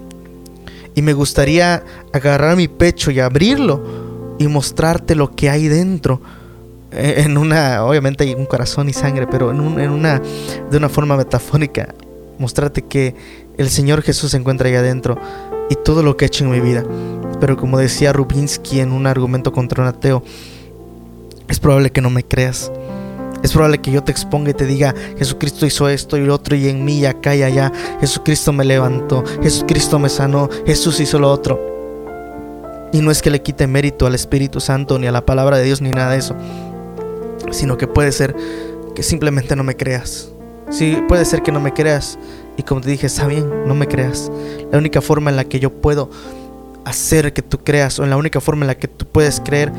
Y 0.94 1.00
me 1.00 1.14
gustaría 1.14 1.82
agarrar 2.12 2.56
mi 2.56 2.68
pecho 2.68 3.10
y 3.10 3.20
abrirlo 3.20 4.36
y 4.38 4.46
mostrarte 4.48 5.14
lo 5.14 5.34
que 5.34 5.48
hay 5.48 5.68
dentro 5.68 6.20
eh, 6.92 7.22
en 7.24 7.36
una, 7.36 7.84
obviamente 7.84 8.24
hay 8.24 8.34
un 8.34 8.46
corazón 8.46 8.88
y 8.88 8.92
sangre, 8.92 9.26
pero 9.26 9.50
en, 9.50 9.60
una, 9.60 10.22
de 10.70 10.76
una 10.76 10.88
forma 10.88 11.16
metafórica, 11.16 11.94
mostrarte 12.38 12.82
que 12.82 13.14
el 13.58 13.68
Señor 13.68 14.02
Jesús 14.02 14.30
se 14.30 14.36
encuentra 14.36 14.68
ahí 14.68 14.74
adentro 14.74 15.18
y 15.68 15.74
todo 15.74 16.02
lo 16.02 16.16
que 16.16 16.24
he 16.24 16.28
hecho 16.28 16.44
en 16.44 16.50
mi 16.50 16.60
vida. 16.60 16.84
Pero 17.40 17.56
como 17.56 17.78
decía 17.78 18.12
Rubinsky 18.12 18.80
en 18.80 18.92
un 18.92 19.06
argumento 19.06 19.52
contra 19.52 19.82
un 19.82 19.88
ateo, 19.88 20.22
es 21.48 21.60
probable 21.60 21.90
que 21.90 22.00
no 22.00 22.10
me 22.10 22.22
creas. 22.22 22.70
Es 23.47 23.53
probable 23.53 23.79
que 23.79 23.92
yo 23.92 24.03
te 24.03 24.11
exponga 24.11 24.51
y 24.51 24.55
te 24.55 24.67
diga, 24.67 24.92
Jesucristo 25.17 25.65
hizo 25.65 25.88
esto 25.88 26.17
y 26.17 26.27
lo 26.27 26.35
otro 26.35 26.57
y 26.57 26.69
en 26.69 26.85
mí 26.85 26.99
y 26.99 27.07
acá 27.07 27.35
y 27.35 27.44
allá. 27.44 27.73
Jesucristo 28.01 28.53
me 28.53 28.65
levantó, 28.65 29.25
Jesucristo 29.42 29.99
me 29.99 30.09
sanó, 30.09 30.51
Jesús 30.67 31.01
hizo 31.01 31.19
lo 31.19 31.31
otro. 31.31 31.75
Y 32.92 33.01
no 33.01 33.11
es 33.11 33.23
que 33.23 33.31
le 33.31 33.42
quite 33.42 33.67
mérito 33.67 34.07
al 34.07 34.15
Espíritu 34.15 34.61
Santo 34.61 34.99
ni 34.99 35.07
a 35.07 35.13
la 35.13 35.25
palabra 35.25 35.59
de 35.59 35.65
Dios 35.65 35.81
ni 35.81 35.90
nada 35.90 36.13
de 36.13 36.19
eso 36.19 36.35
sino 37.53 37.77
que 37.77 37.87
puede 37.87 38.13
ser 38.13 38.35
que 38.94 39.03
simplemente 39.03 39.57
no 39.57 39.65
me 39.65 39.77
creas. 39.77 40.29
Sí, 40.71 40.99
puede 41.09 41.25
ser 41.25 41.42
que 41.42 41.53
no 41.53 41.61
me 41.61 41.73
creas. 41.73 42.19
Y 42.57 42.63
como 42.63 42.81
te 42.81 42.90
dije, 42.90 43.07
está 43.07 43.27
bien, 43.27 43.67
no 43.67 43.75
me 43.75 43.87
creas. 43.87 44.31
La 44.73 44.79
única 44.79 45.01
forma 45.01 45.31
en 45.31 45.37
la 45.37 45.44
que 45.44 45.61
yo 45.61 45.71
puedo 45.71 46.11
hacer 46.85 47.33
que 47.33 47.42
tú 47.42 47.59
creas, 47.59 47.99
o 47.99 48.05
en 48.05 48.11
la 48.11 48.17
única 48.17 48.40
forma 48.40 48.65
en 48.65 48.69
la 48.69 48.79
que 48.79 48.88
tú 48.88 49.07
puedes 49.07 49.40
creer, 49.40 49.73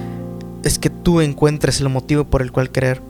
es 0.63 0.77
que 0.77 0.89
tú 0.89 1.21
encuentres 1.21 1.81
el 1.81 1.89
motivo 1.89 2.25
por 2.25 2.41
el 2.41 2.51
cual 2.51 2.71
creer. 2.71 3.01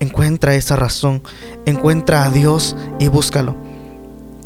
Encuentra 0.00 0.54
esa 0.54 0.76
razón, 0.76 1.22
encuentra 1.66 2.24
a 2.24 2.30
Dios 2.30 2.76
y 2.98 3.08
búscalo. 3.08 3.56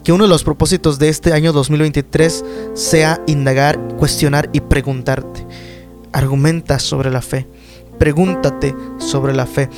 Que 0.03 0.13
uno 0.13 0.25
de 0.25 0.29
los 0.29 0.45
propósitos 0.45 0.99
de 0.99 1.09
este 1.09 1.33
año 1.33 1.53
2023 1.53 2.45
sea 2.75 3.21
indagar, 3.27 3.79
cuestionar 3.97 4.51
y 4.53 4.61
preguntarte. 4.61 5.47
argumenta 6.13 6.79
sobre 6.79 7.11
la 7.11 7.23
fe, 7.23 7.49
pregúntate 7.99 8.75
sobre 8.99 9.35
la 9.35 9.47
fe. 9.47 9.69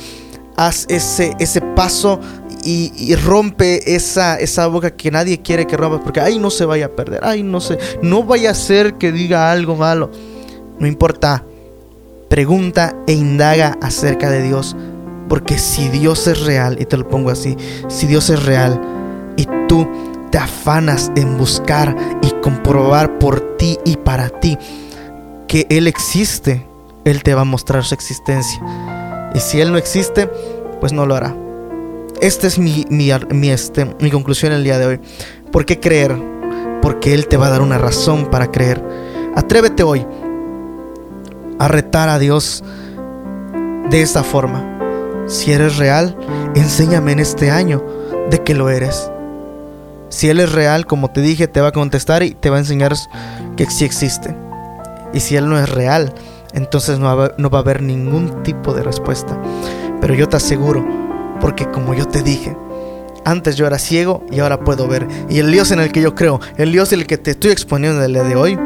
Haz 0.55 0.85
ese, 0.89 1.35
ese 1.39 1.61
paso 1.61 2.19
y, 2.63 3.15
rompe 3.15 3.95
esa, 3.95 4.37
esa 4.37 4.67
boca 4.67 4.91
que 4.91 5.09
nadie 5.09 5.41
quiere 5.41 5.65
que 5.65 5.77
rompa, 5.77 6.03
porque 6.03 6.19
ahí 6.19 6.37
no 6.37 6.49
se 6.49 6.65
vaya 6.65 6.87
a 6.87 6.89
perder, 6.89 7.21
ay 7.23 7.41
no 7.43 7.61
sé, 7.61 7.77
no 8.01 8.23
vaya 8.23 8.51
a 8.51 8.55
ser 8.55 8.95
que 8.95 9.11
diga 9.11 9.51
algo 9.51 9.75
malo. 9.75 10.11
No 10.79 10.85
importa, 10.85 11.43
pregunta 12.29 12.95
e 13.07 13.13
indaga 13.13 13.77
acerca 13.81 14.29
de 14.29 14.43
Dios, 14.43 14.75
porque 15.27 15.57
si 15.57 15.89
Dios 15.89 16.27
es 16.27 16.45
real, 16.45 16.77
y 16.79 16.85
te 16.85 16.97
lo 16.97 17.07
pongo 17.07 17.29
así, 17.29 17.57
si 17.87 18.07
Dios 18.07 18.29
es 18.29 18.43
real 18.45 18.79
y 19.35 19.47
tú 19.67 19.87
te 20.31 20.37
afanas 20.37 21.11
en 21.15 21.37
buscar 21.37 21.95
y 22.21 22.31
comprobar 22.41 23.19
por 23.19 23.57
ti 23.57 23.77
y 23.85 23.97
para 23.97 24.29
ti 24.29 24.57
que 25.47 25.65
Él 25.69 25.87
existe, 25.87 26.65
Él 27.05 27.23
te 27.23 27.33
va 27.33 27.41
a 27.41 27.45
mostrar 27.45 27.83
su 27.83 27.93
existencia. 27.93 28.61
Y 29.33 29.39
si 29.39 29.61
Él 29.61 29.71
no 29.71 29.77
existe, 29.77 30.27
pues 30.79 30.93
no 30.93 31.05
lo 31.05 31.15
hará. 31.15 31.35
Esta 32.21 32.47
es 32.47 32.57
mi, 32.57 32.85
mi, 32.89 33.11
este, 33.49 33.85
mi 34.01 34.11
conclusión 34.11 34.51
el 34.51 34.63
día 34.63 34.79
de 34.79 34.85
hoy. 34.85 34.99
¿Por 35.51 35.65
qué 35.65 35.79
creer? 35.79 36.17
Porque 36.81 37.13
Él 37.13 37.27
te 37.27 37.37
va 37.37 37.47
a 37.47 37.51
dar 37.51 37.61
una 37.61 37.77
razón 37.77 38.27
para 38.31 38.51
creer. 38.51 38.83
Atrévete 39.35 39.83
hoy 39.83 40.05
a 41.59 41.67
retar 41.67 42.09
a 42.09 42.19
Dios 42.19 42.63
de 43.89 44.01
esta 44.01 44.23
forma. 44.23 44.76
Si 45.27 45.51
eres 45.51 45.77
real, 45.77 46.17
enséñame 46.55 47.11
en 47.11 47.19
este 47.19 47.51
año 47.51 47.83
de 48.29 48.43
que 48.43 48.53
lo 48.53 48.69
eres. 48.69 49.11
Si 50.09 50.29
Él 50.29 50.39
es 50.39 50.53
real, 50.53 50.85
como 50.85 51.11
te 51.11 51.21
dije, 51.21 51.47
te 51.47 51.59
va 51.59 51.67
a 51.67 51.73
contestar 51.73 52.23
y 52.23 52.31
te 52.31 52.49
va 52.49 52.55
a 52.55 52.59
enseñar 52.59 52.93
que 53.57 53.69
sí 53.69 53.83
existe. 53.83 54.33
Y 55.13 55.19
si 55.19 55.35
Él 55.35 55.49
no 55.49 55.59
es 55.59 55.69
real, 55.69 56.13
entonces 56.53 56.97
no 56.97 57.15
va, 57.15 57.33
no 57.37 57.49
va 57.49 57.59
a 57.59 57.61
haber 57.61 57.81
ningún 57.81 58.41
tipo 58.43 58.73
de 58.73 58.83
respuesta. 58.83 59.37
Pero 59.99 60.13
yo 60.13 60.29
te 60.29 60.37
aseguro 60.37 60.85
porque 61.41 61.69
como 61.69 61.93
yo 61.93 62.07
te 62.07 62.23
dije, 62.23 62.55
antes 63.25 63.57
yo 63.57 63.67
era 63.67 63.79
ciego 63.79 64.25
y 64.31 64.39
ahora 64.39 64.61
puedo 64.61 64.87
ver. 64.87 65.07
Y 65.29 65.39
el 65.39 65.51
Dios 65.51 65.71
en 65.71 65.79
el 65.79 65.91
que 65.91 66.01
yo 66.01 66.15
creo, 66.15 66.39
el 66.55 66.71
Dios 66.71 66.93
en 66.93 67.01
el 67.01 67.07
que 67.07 67.17
te 67.17 67.31
estoy 67.31 67.51
exponiendo 67.51 68.01
el 68.01 68.13
día 68.13 68.23
de 68.23 68.35
hoy, 68.37 68.57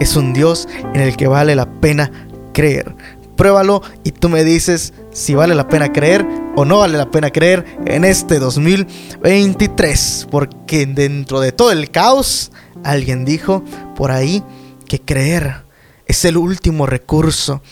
es 0.00 0.16
un 0.16 0.32
Dios 0.32 0.66
en 0.94 1.02
el 1.02 1.16
que 1.16 1.26
vale 1.26 1.54
la 1.54 1.66
pena 1.66 2.10
creer. 2.54 2.94
Pruébalo 3.40 3.80
y 4.04 4.12
tú 4.12 4.28
me 4.28 4.44
dices 4.44 4.92
si 5.14 5.34
vale 5.34 5.54
la 5.54 5.66
pena 5.66 5.94
creer 5.94 6.26
o 6.56 6.66
no 6.66 6.80
vale 6.80 6.98
la 6.98 7.10
pena 7.10 7.30
creer 7.30 7.64
en 7.86 8.04
este 8.04 8.38
2023. 8.38 10.26
Porque 10.30 10.84
dentro 10.84 11.40
de 11.40 11.50
todo 11.50 11.72
el 11.72 11.90
caos, 11.90 12.52
alguien 12.84 13.24
dijo 13.24 13.64
por 13.96 14.10
ahí 14.10 14.44
que 14.86 15.00
creer 15.00 15.62
es 16.04 16.22
el 16.26 16.36
último 16.36 16.84
recurso 16.84 17.62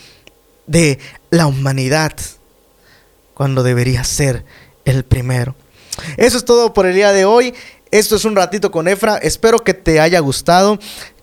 de 0.65 0.97
la 1.29 1.45
humanidad 1.45 2.13
cuando 3.35 3.61
debería 3.61 4.03
ser 4.03 4.45
el 4.85 5.05
primero. 5.05 5.53
Eso 6.17 6.39
es 6.39 6.45
todo 6.45 6.73
por 6.73 6.87
el 6.87 6.95
día 6.95 7.11
de 7.11 7.25
hoy. 7.25 7.53
Esto 7.91 8.15
es 8.15 8.25
un 8.25 8.35
ratito 8.35 8.71
con 8.71 8.87
Efra. 8.87 9.17
Espero 9.17 9.59
que 9.59 9.75
te 9.75 9.99
haya 9.99 10.17
gustado 10.17 10.79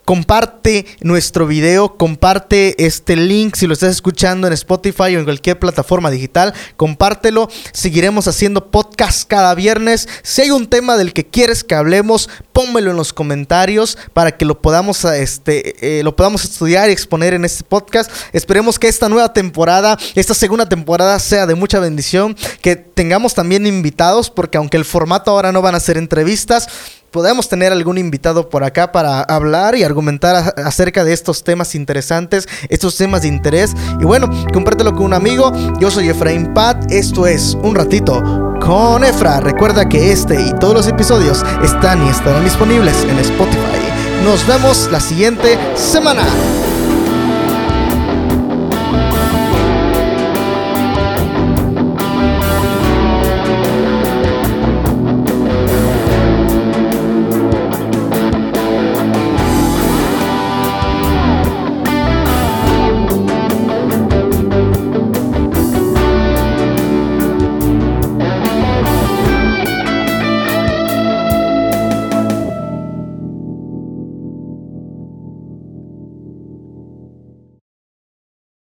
comparte 0.06 0.86
nuestro 1.00 1.48
video, 1.48 1.96
comparte 1.96 2.86
este 2.86 3.16
link 3.16 3.56
si 3.56 3.66
lo 3.66 3.72
estás 3.74 3.90
escuchando 3.90 4.46
en 4.46 4.52
Spotify 4.52 5.16
o 5.16 5.18
en 5.18 5.24
cualquier 5.24 5.58
plataforma 5.58 6.12
digital, 6.12 6.54
compártelo. 6.76 7.50
Seguiremos 7.72 8.28
haciendo 8.28 8.70
podcast 8.70 9.28
cada 9.28 9.52
viernes. 9.56 10.08
Si 10.22 10.42
hay 10.42 10.52
un 10.52 10.68
tema 10.68 10.96
del 10.96 11.12
que 11.12 11.26
quieres 11.26 11.64
que 11.64 11.74
hablemos, 11.74 12.30
pónmelo 12.52 12.92
en 12.92 12.96
los 12.96 13.12
comentarios 13.12 13.98
para 14.12 14.36
que 14.36 14.44
lo 14.44 14.62
podamos, 14.62 15.04
este, 15.04 15.98
eh, 15.98 16.04
lo 16.04 16.14
podamos 16.14 16.44
estudiar 16.44 16.88
y 16.88 16.92
exponer 16.92 17.34
en 17.34 17.44
este 17.44 17.64
podcast. 17.64 18.08
Esperemos 18.32 18.78
que 18.78 18.86
esta 18.86 19.08
nueva 19.08 19.32
temporada, 19.32 19.98
esta 20.14 20.34
segunda 20.34 20.68
temporada 20.68 21.18
sea 21.18 21.46
de 21.46 21.56
mucha 21.56 21.80
bendición, 21.80 22.36
que 22.62 22.76
tengamos 22.76 23.34
también 23.34 23.66
invitados, 23.66 24.30
porque 24.30 24.56
aunque 24.56 24.76
el 24.76 24.84
formato 24.84 25.32
ahora 25.32 25.50
no 25.50 25.62
van 25.62 25.74
a 25.74 25.80
ser 25.80 25.98
entrevistas, 25.98 26.68
podemos 27.10 27.48
tener 27.48 27.72
algún 27.72 27.98
invitado 27.98 28.48
por 28.48 28.64
acá 28.64 28.92
para 28.92 29.22
hablar 29.22 29.76
y 29.76 29.84
argumentar 29.84 30.54
acerca 30.56 31.04
de 31.04 31.12
estos 31.12 31.44
temas 31.44 31.74
interesantes, 31.74 32.48
estos 32.68 32.96
temas 32.96 33.22
de 33.22 33.28
interés. 33.28 33.74
Y 34.00 34.04
bueno, 34.04 34.28
compártelo 34.52 34.94
con 34.94 35.06
un 35.06 35.14
amigo. 35.14 35.52
Yo 35.78 35.90
soy 35.90 36.08
Efraín 36.08 36.54
Pat. 36.54 36.90
Esto 36.90 37.26
es 37.26 37.54
Un 37.62 37.74
Ratito 37.74 38.22
con 38.60 39.04
Efra. 39.04 39.40
Recuerda 39.40 39.88
que 39.88 40.12
este 40.12 40.40
y 40.40 40.52
todos 40.58 40.74
los 40.74 40.86
episodios 40.88 41.44
están 41.62 42.04
y 42.06 42.08
estarán 42.08 42.44
disponibles 42.44 43.04
en 43.04 43.18
Spotify. 43.18 43.86
Nos 44.24 44.46
vemos 44.46 44.88
la 44.90 45.00
siguiente 45.00 45.58
semana. 45.76 46.24